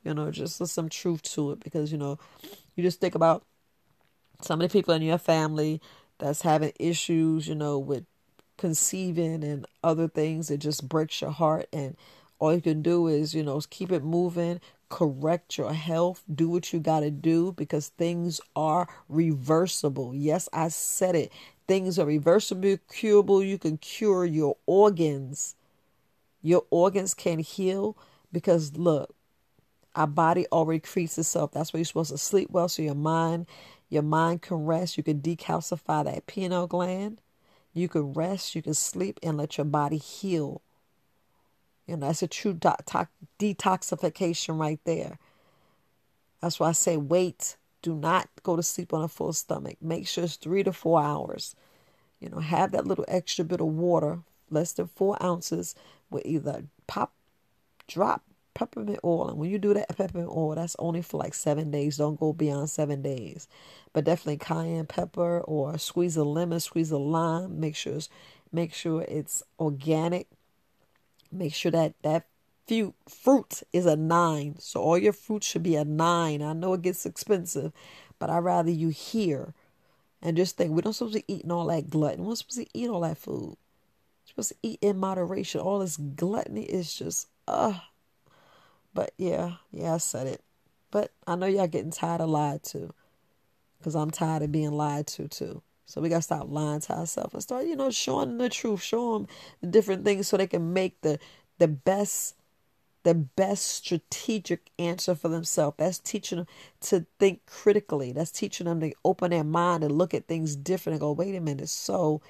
you 0.04 0.13
know, 0.13 0.32
just 0.32 0.65
some 0.65 0.89
truth 0.89 1.24
to 1.24 1.52
it 1.52 1.60
because 1.60 1.91
you 1.91 1.98
know, 1.98 2.17
you 2.76 2.84
just 2.84 3.02
think 3.02 3.15
about 3.15 3.43
some 4.41 4.62
of 4.62 4.70
the 4.70 4.78
people 4.78 4.93
in 4.93 5.02
your 5.02 5.17
family 5.17 5.82
that's 6.20 6.43
having 6.43 6.72
issues, 6.80 7.48
you 7.48 7.56
know, 7.56 7.78
with 7.78 8.06
conceiving 8.58 9.43
and 9.43 9.65
other 9.84 10.08
things. 10.08 10.50
It 10.50 10.60
just 10.60 10.88
breaks 10.88 11.22
your 11.22 11.32
heart 11.32 11.67
and 11.74 11.96
all 12.39 12.54
you 12.54 12.62
can 12.62 12.82
do 12.82 13.08
is, 13.08 13.34
you 13.34 13.43
know, 13.43 13.60
keep 13.69 13.91
it 13.91 14.04
moving, 14.04 14.60
correct 14.89 15.58
your 15.58 15.73
health, 15.73 16.23
do 16.34 16.50
what 16.50 16.71
you 16.71 16.80
got 16.80 17.02
to 17.02 17.12
do 17.12 17.52
because 17.52 17.89
things 17.89 18.39
are 18.56 18.88
reversible. 19.10 20.13
Yes, 20.15 20.47
I 20.54 20.69
said 20.69 21.15
it. 21.15 21.32
Things 21.67 22.00
are 22.00 22.06
reversible, 22.06 22.78
curable. 22.91 23.43
You 23.43 23.58
can 23.58 23.78
cure 23.78 24.26
your 24.26 24.58
organs. 24.65 25.56
Your 26.41 26.63
organs 26.69 27.13
can 27.13 27.39
heal 27.39 27.97
because 28.32 28.78
look, 28.78 29.13
our 29.95 30.08
body 30.08 30.45
already 30.52 30.80
creates 30.80 31.17
itself. 31.17 31.52
That's 31.52 31.73
why 31.73 31.80
you're 31.80 31.86
supposed 31.86 32.12
to 32.12 32.17
sleep 32.17 32.50
well 32.52 32.69
so 32.69 32.84
your 32.84 32.95
mind 32.95 33.47
your 33.89 34.04
mind 34.04 34.41
can 34.41 34.65
rest. 34.65 34.97
You 34.97 35.04
can 35.04 35.21
decalcify 35.21 36.06
that 36.06 36.28
pineal 36.28 36.67
gland. 36.67 37.21
You 37.73 37.88
can 37.88 38.13
rest, 38.13 38.56
you 38.56 38.62
can 38.62 38.73
sleep 38.73 39.19
and 39.23 39.38
let 39.38 39.58
your 39.58 39.65
body 39.65 39.97
heal. 39.97 40.62
You 41.88 41.97
know, 41.97 42.08
that's 42.08 42.21
a 42.21 42.28
true 42.28 42.54
detoxification 42.54 44.60
right 44.60 44.80
there. 44.84 45.17
That's 46.41 46.60
why 46.60 46.69
I 46.69 46.73
say 46.73 46.97
wait. 46.97 47.58
Do 47.82 47.95
not 47.95 48.30
go 48.43 48.56
to 48.56 48.63
sleep 48.63 48.93
on 48.93 49.04
a 49.04 49.08
full 49.08 49.34
stomach. 49.34 49.78
Make 49.82 50.08
sure 50.08 50.26
it's 50.26 50.36
three 50.36 50.63
to 50.63 50.73
four 50.73 51.02
hours. 51.02 51.56
You 52.19 52.30
know, 52.30 52.39
have 52.39 52.71
that 52.71 52.88
little 52.88 53.06
extra 53.08 53.45
bit 53.45 53.62
of 53.62 53.67
water, 53.67 54.19
less 54.50 54.73
than 54.73 54.88
four 54.88 55.21
ounces, 55.23 55.76
with 56.10 56.26
either 56.26 56.63
pop, 56.88 57.13
drop 57.88 58.23
peppermint 58.54 59.00
oil. 59.04 59.30
And 59.30 59.38
when 59.38 59.52
you 59.52 59.60
do 59.60 59.73
that 59.76 59.95
peppermint 59.95 60.30
oil, 60.30 60.56
that's 60.56 60.76
only 60.80 61.04
for 61.04 61.17
like 61.17 61.36
seven 61.36 61.69
days. 61.69 61.97
Don't 61.97 62.19
go 62.19 62.34
beyond 62.34 62.69
seven 62.69 63.04
days. 63.04 63.47
But 63.93 64.04
definitely 64.04 64.38
cayenne 64.38 64.88
pepper 64.88 65.41
or 65.41 65.78
squeeze 65.78 66.17
a 66.17 66.23
lemon, 66.23 66.60
squeeze 66.60 66.91
a 66.91 66.97
lime. 66.97 67.60
Make 67.60 67.76
sure 67.76 67.93
it's, 67.93 68.10
make 68.52 68.73
sure 68.73 69.04
it's 69.04 69.43
organic 69.60 70.28
Make 71.32 71.54
sure 71.54 71.72
that 71.72 71.94
that 72.04 72.28
fruit 72.68 72.96
fruit 73.08 73.63
is 73.74 73.86
a 73.86 73.96
nine. 73.96 74.56
So 74.60 74.82
all 74.82 74.98
your 74.98 75.13
fruit 75.13 75.44
should 75.44 75.63
be 75.63 75.76
a 75.76 75.86
nine. 75.86 76.42
I 76.42 76.54
know 76.54 76.74
it 76.74 76.82
gets 76.82 77.06
expensive, 77.06 77.72
but 78.20 78.30
I'd 78.30 78.40
rather 78.40 78.72
you 78.72 78.90
hear 78.90 79.54
and 80.22 80.36
just 80.38 80.58
think 80.58 80.72
we're 80.72 80.82
not 80.84 80.96
supposed 80.96 81.16
to 81.16 81.24
eat 81.32 81.50
all 81.50 81.68
that 81.68 81.90
glutton. 81.90 82.26
We're 82.26 82.36
supposed 82.36 82.60
to 82.60 82.68
eat 82.74 82.90
all 82.90 83.02
that 83.02 83.18
food. 83.18 83.56
We're 83.56 84.28
supposed 84.28 84.50
to 84.50 84.58
eat 84.63 84.80
in 84.82 84.98
moderation. 84.98 85.62
All 85.62 85.80
this 85.80 85.98
gluttony 85.98 86.63
is 86.63 86.94
just 86.94 87.28
uh 87.48 87.80
but 88.94 89.13
yeah, 89.18 89.54
yeah, 89.72 89.94
I 89.94 89.98
said 89.98 90.26
it. 90.28 90.42
But 90.90 91.12
I 91.28 91.36
know 91.36 91.46
y'all 91.46 91.68
getting 91.68 91.92
tired 91.92 92.22
of 92.22 92.30
lied 92.30 92.63
to. 92.63 92.94
Because 93.78 93.96
I'm 93.96 94.10
tired 94.10 94.42
of 94.42 94.52
being 94.52 94.72
lied 94.72 95.06
to 95.08 95.28
too. 95.28 95.62
So 95.88 96.02
we 96.02 96.10
got 96.10 96.17
to 96.17 96.21
stop 96.21 96.47
lying 96.50 96.82
to 96.82 96.97
ourselves 96.97 97.34
and 97.34 97.41
start, 97.41 97.65
you 97.65 97.78
know, 97.78 97.89
showing 97.89 98.28
them 98.28 98.38
the 98.39 98.50
truth, 98.50 98.82
show 98.82 99.13
them 99.13 99.28
the 99.62 99.67
different 99.67 100.04
things 100.04 100.28
so 100.28 100.36
they 100.36 100.45
can 100.45 100.73
make 100.73 101.00
the 101.02 101.17
the 101.60 101.67
best 101.67 102.36
the 103.04 103.15
best 103.15 103.65
strategic 103.65 104.69
answer 104.78 105.15
for 105.15 105.30
themselves. 105.30 105.78
That's 105.78 105.97
teaching 105.97 106.39
them 106.39 106.47
to 106.82 107.06
think 107.19 107.45
critically. 107.45 108.12
That's 108.12 108.32
teaching 108.32 108.65
them 108.65 108.82
to 108.82 108.91
open 109.06 109.32
their 109.32 109.45
mind 109.45 109.86
and 109.86 109.97
look 109.97 110.13
at 110.13 110.28
things 110.28 110.58
different 110.58 110.95
and 110.95 111.00
go, 111.00 111.13
wait 111.13 111.34
a 111.34 111.39
minute. 111.39 111.69
So 111.69 112.21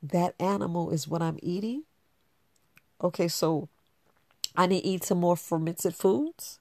that 0.00 0.36
animal 0.38 0.90
is 0.90 1.08
what 1.08 1.22
I'm 1.22 1.40
eating. 1.42 1.82
Okay, 3.02 3.26
so 3.26 3.68
I 4.54 4.68
need 4.68 4.82
to 4.82 4.86
eat 4.86 5.04
some 5.04 5.18
more 5.18 5.36
fermented 5.36 5.96
foods. 5.96 6.60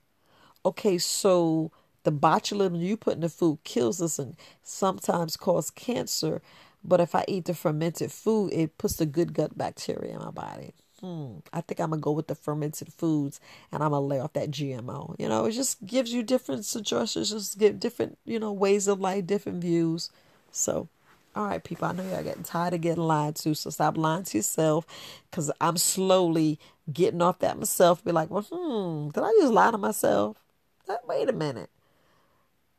Okay, 0.65 0.97
so 0.97 1.71
the 2.03 2.11
botulism 2.11 2.79
you 2.79 2.97
put 2.97 3.15
in 3.15 3.21
the 3.21 3.29
food 3.29 3.59
kills 3.63 4.01
us 4.01 4.19
and 4.19 4.35
sometimes 4.63 5.37
cause 5.37 5.69
cancer. 5.71 6.41
But 6.83 6.99
if 6.99 7.15
I 7.15 7.25
eat 7.27 7.45
the 7.45 7.53
fermented 7.53 8.11
food, 8.11 8.51
it 8.53 8.77
puts 8.77 8.95
the 8.97 9.05
good 9.05 9.33
gut 9.33 9.57
bacteria 9.57 10.13
in 10.13 10.19
my 10.19 10.31
body. 10.31 10.73
hmm, 11.01 11.37
I 11.51 11.61
think 11.61 11.79
I'm 11.79 11.89
gonna 11.91 12.01
go 12.01 12.11
with 12.11 12.27
the 12.27 12.35
fermented 12.35 12.91
foods 12.93 13.39
and 13.71 13.83
I'm 13.83 13.91
gonna 13.91 14.05
lay 14.05 14.19
off 14.19 14.33
that 14.33 14.51
GMO. 14.51 15.15
You 15.19 15.27
know, 15.29 15.45
it 15.45 15.51
just 15.51 15.85
gives 15.85 16.13
you 16.13 16.23
different 16.23 16.65
suggestions, 16.65 17.31
just 17.31 17.57
give 17.59 17.79
different, 17.79 18.17
you 18.25 18.39
know, 18.39 18.51
ways 18.53 18.87
of 18.87 18.99
life, 19.01 19.25
different 19.27 19.61
views. 19.61 20.09
So, 20.51 20.87
all 21.35 21.47
right, 21.47 21.63
people, 21.63 21.87
I 21.87 21.93
know 21.93 22.03
y'all 22.03 22.23
getting 22.23 22.43
tired 22.43 22.73
of 22.73 22.81
getting 22.81 23.03
lied 23.03 23.35
to, 23.37 23.55
so 23.55 23.69
stop 23.69 23.97
lying 23.97 24.23
to 24.25 24.37
yourself 24.37 24.85
because 25.29 25.51
I'm 25.59 25.77
slowly 25.77 26.59
getting 26.91 27.21
off 27.21 27.39
that 27.39 27.57
myself. 27.57 28.03
Be 28.03 28.11
like, 28.11 28.29
well, 28.29 28.45
hmm, 28.49 29.09
did 29.09 29.23
I 29.23 29.31
just 29.41 29.53
lie 29.53 29.71
to 29.71 29.77
myself? 29.77 30.37
Wait 31.07 31.29
a 31.29 31.33
minute. 31.33 31.69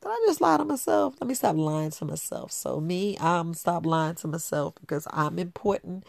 Did 0.05 0.13
I 0.13 0.25
just 0.27 0.43
lie 0.43 0.59
to 0.59 0.65
myself? 0.67 1.17
Let 1.21 1.29
me 1.29 1.35
stop 1.35 1.57
lying 1.57 1.91
to 1.93 2.05
myself. 2.05 2.53
So, 2.53 2.81
me, 2.81 3.17
I'm 3.19 3.55
stop 3.55 3.87
lying 3.87 4.17
to 4.17 4.29
myself 4.29 4.75
because 4.81 5.09
I'm 5.11 5.41
important 5.41 6.05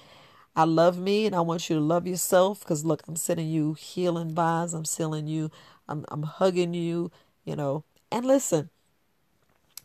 I 0.58 0.64
love 0.64 0.98
me 0.98 1.26
and 1.26 1.36
I 1.36 1.42
want 1.42 1.70
you 1.70 1.76
to 1.76 1.82
love 1.82 2.08
yourself 2.08 2.62
because 2.62 2.86
look, 2.86 3.04
I'm 3.08 3.18
sending 3.18 3.50
you 3.50 3.74
healing 3.74 4.34
vibes. 4.34 4.74
I'm 4.74 4.86
sending 4.86 5.28
you, 5.28 5.52
I'm, 5.90 6.06
I'm 6.08 6.24
hugging 6.24 6.74
you, 6.74 7.12
you 7.44 7.58
know. 7.58 7.84
And 8.10 8.26
listen, 8.26 8.70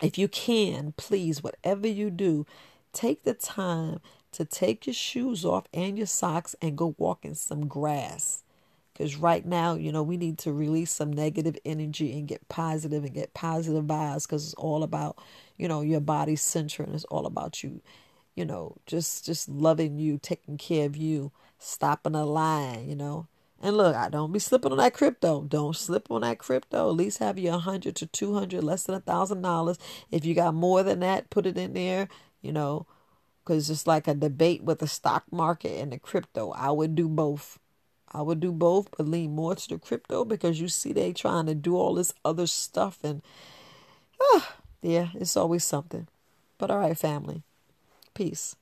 if 0.00 0.16
you 0.16 0.28
can, 0.28 0.94
please, 0.96 1.42
whatever 1.42 1.88
you 1.88 2.10
do, 2.10 2.46
take 2.92 3.24
the 3.24 3.34
time 3.34 3.98
to 4.32 4.44
take 4.44 4.86
your 4.86 4.94
shoes 4.94 5.44
off 5.44 5.66
and 5.74 5.98
your 5.98 6.06
socks 6.06 6.54
and 6.62 6.78
go 6.78 6.94
walk 6.98 7.24
in 7.24 7.34
some 7.34 7.66
grass. 7.66 8.44
Because 9.00 9.16
right 9.16 9.46
now, 9.46 9.76
you 9.76 9.92
know, 9.92 10.04
we 10.04 10.18
need 10.18 10.38
to 10.40 10.52
release 10.52 10.92
some 10.92 11.12
negative 11.12 11.58
energy 11.64 12.18
and 12.18 12.28
get 12.28 12.48
positive 12.48 13.04
and 13.04 13.14
get 13.14 13.34
positive 13.34 13.84
vibes 13.86 14.28
because 14.28 14.44
it's 14.46 14.54
all 14.56 14.84
about, 14.84 15.18
you 15.58 15.68
know, 15.68 15.82
your 15.82 16.00
body 16.02 16.36
center 16.36 16.84
and 16.84 16.94
it's 16.94 17.04
all 17.06 17.26
about 17.26 17.64
you 17.64 17.82
you 18.36 18.46
know, 18.46 18.76
just 18.86 19.26
just 19.26 19.50
loving 19.50 19.98
you, 19.98 20.18
taking 20.22 20.58
care 20.58 20.86
of 20.86 20.96
you, 20.96 21.32
stopping 21.58 22.16
a 22.16 22.26
line, 22.26 22.88
you 22.88 22.96
know. 22.96 23.28
And 23.62 23.76
look, 23.78 23.96
I 23.96 24.10
don't 24.10 24.32
be 24.32 24.40
slipping 24.40 24.72
on 24.72 24.78
that 24.78 24.94
crypto. 24.94 25.42
Don't 25.44 25.76
slip 25.76 26.10
on 26.10 26.22
that 26.22 26.38
crypto. 26.40 26.90
At 26.90 26.96
least 26.96 27.18
have 27.20 27.38
you 27.38 27.52
a 27.54 27.58
hundred 27.58 27.96
to 27.98 28.06
two 28.08 28.34
hundred, 28.34 28.64
less 28.64 28.84
than 28.84 28.96
a 28.96 29.00
thousand 29.00 29.42
dollars. 29.42 29.78
If 30.12 30.26
you 30.26 30.34
got 30.34 30.54
more 30.54 30.84
than 30.84 31.00
that, 31.02 31.30
put 31.30 31.46
it 31.46 31.58
in 31.58 31.74
there. 31.74 32.08
You 32.42 32.52
know, 32.52 32.86
because 33.44 33.70
it's 33.70 33.86
like 33.88 34.08
a 34.08 34.14
debate 34.16 34.64
with 34.64 34.80
the 34.80 34.88
stock 34.88 35.24
market 35.32 35.80
and 35.80 35.92
the 35.92 36.00
crypto. 36.00 36.52
I 36.52 36.72
would 36.72 36.96
do 36.96 37.08
both. 37.08 37.59
I 38.12 38.22
would 38.22 38.40
do 38.40 38.52
both, 38.52 38.88
but 38.96 39.08
lean 39.08 39.34
more 39.34 39.54
to 39.54 39.68
the 39.68 39.78
crypto 39.78 40.24
because 40.24 40.60
you 40.60 40.68
see 40.68 40.92
they 40.92 41.12
trying 41.12 41.46
to 41.46 41.54
do 41.54 41.76
all 41.76 41.94
this 41.94 42.12
other 42.24 42.46
stuff 42.46 42.98
and 43.04 43.22
ah, 44.20 44.56
yeah, 44.82 45.08
it's 45.14 45.36
always 45.36 45.64
something. 45.64 46.08
But 46.58 46.70
all 46.70 46.78
right, 46.78 46.98
family. 46.98 47.42
Peace. 48.14 48.56